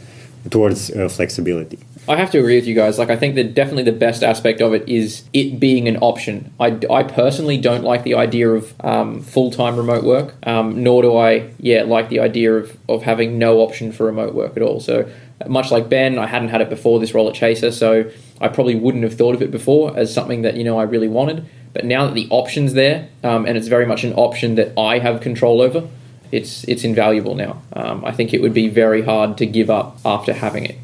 towards 0.50 0.90
uh, 0.90 1.08
flexibility. 1.08 1.78
I 2.08 2.16
have 2.16 2.30
to 2.32 2.38
agree 2.38 2.56
with 2.56 2.66
you 2.66 2.74
guys. 2.74 2.98
Like, 2.98 3.10
I 3.10 3.16
think 3.16 3.34
that 3.34 3.54
definitely 3.54 3.82
the 3.82 3.92
best 3.92 4.22
aspect 4.22 4.60
of 4.60 4.74
it 4.74 4.88
is 4.88 5.24
it 5.32 5.58
being 5.58 5.88
an 5.88 5.96
option. 5.98 6.52
I, 6.60 6.78
I 6.90 7.02
personally 7.02 7.58
don't 7.58 7.82
like 7.82 8.04
the 8.04 8.14
idea 8.14 8.50
of 8.50 8.74
um, 8.84 9.20
full 9.20 9.50
time 9.50 9.76
remote 9.76 10.04
work, 10.04 10.34
um, 10.46 10.82
nor 10.82 11.02
do 11.02 11.16
I, 11.16 11.50
yeah, 11.58 11.82
like 11.82 12.08
the 12.08 12.20
idea 12.20 12.54
of, 12.54 12.76
of 12.88 13.02
having 13.02 13.38
no 13.38 13.58
option 13.58 13.92
for 13.92 14.06
remote 14.06 14.34
work 14.34 14.56
at 14.56 14.62
all. 14.62 14.80
So, 14.80 15.10
much 15.48 15.70
like 15.70 15.88
Ben, 15.88 16.18
I 16.18 16.26
hadn't 16.26 16.48
had 16.48 16.60
it 16.60 16.70
before 16.70 16.98
this 17.00 17.12
role 17.12 17.28
at 17.28 17.34
Chaser, 17.34 17.70
so 17.70 18.10
I 18.40 18.48
probably 18.48 18.76
wouldn't 18.76 19.04
have 19.04 19.14
thought 19.14 19.34
of 19.34 19.42
it 19.42 19.50
before 19.50 19.96
as 19.96 20.12
something 20.12 20.42
that, 20.42 20.56
you 20.56 20.64
know, 20.64 20.78
I 20.78 20.84
really 20.84 21.08
wanted. 21.08 21.46
But 21.72 21.84
now 21.84 22.06
that 22.06 22.14
the 22.14 22.26
option's 22.30 22.72
there, 22.72 23.08
um, 23.22 23.44
and 23.44 23.58
it's 23.58 23.68
very 23.68 23.84
much 23.84 24.02
an 24.04 24.14
option 24.14 24.54
that 24.54 24.72
I 24.78 24.98
have 24.98 25.20
control 25.20 25.60
over, 25.60 25.86
it's 26.32 26.64
it's 26.64 26.84
invaluable 26.84 27.34
now. 27.34 27.62
Um, 27.72 28.04
I 28.04 28.12
think 28.12 28.32
it 28.32 28.40
would 28.40 28.54
be 28.54 28.68
very 28.68 29.02
hard 29.02 29.38
to 29.38 29.46
give 29.46 29.70
up 29.70 29.98
after 30.04 30.32
having 30.32 30.64
it. 30.64 30.76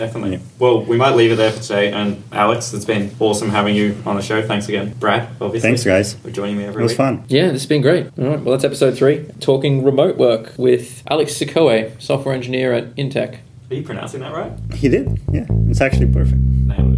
Definitely. 0.00 0.32
Yeah. 0.36 0.38
Well, 0.58 0.82
we 0.82 0.96
might 0.96 1.14
leave 1.14 1.30
it 1.30 1.36
there 1.36 1.52
for 1.52 1.60
today. 1.60 1.92
And 1.92 2.22
Alex, 2.32 2.72
it's 2.72 2.86
been 2.86 3.14
awesome 3.20 3.50
having 3.50 3.74
you 3.76 3.96
on 4.06 4.16
the 4.16 4.22
show. 4.22 4.40
Thanks 4.40 4.66
again, 4.66 4.94
Brad. 4.98 5.28
Obviously, 5.42 5.60
Thanks, 5.60 5.84
guys. 5.84 6.14
for 6.14 6.30
joining 6.30 6.56
me 6.56 6.64
every 6.64 6.80
It 6.80 6.84
was 6.84 6.92
week. 6.92 6.96
fun. 6.96 7.24
Yeah, 7.28 7.48
this 7.48 7.62
has 7.62 7.66
been 7.66 7.82
great. 7.82 8.06
All 8.18 8.24
right, 8.24 8.40
well, 8.40 8.52
that's 8.52 8.64
episode 8.64 8.96
three, 8.96 9.26
talking 9.40 9.84
remote 9.84 10.16
work 10.16 10.54
with 10.56 11.02
Alex 11.10 11.34
Sikoe, 11.34 12.00
software 12.00 12.34
engineer 12.34 12.72
at 12.72 12.96
Intech. 12.96 13.40
Are 13.70 13.74
you 13.74 13.82
pronouncing 13.82 14.20
that 14.20 14.32
right? 14.32 14.52
He 14.74 14.88
did. 14.88 15.20
Yeah, 15.30 15.44
it's 15.68 15.82
actually 15.82 16.10
perfect. 16.10 16.40
Nailed 16.40 16.96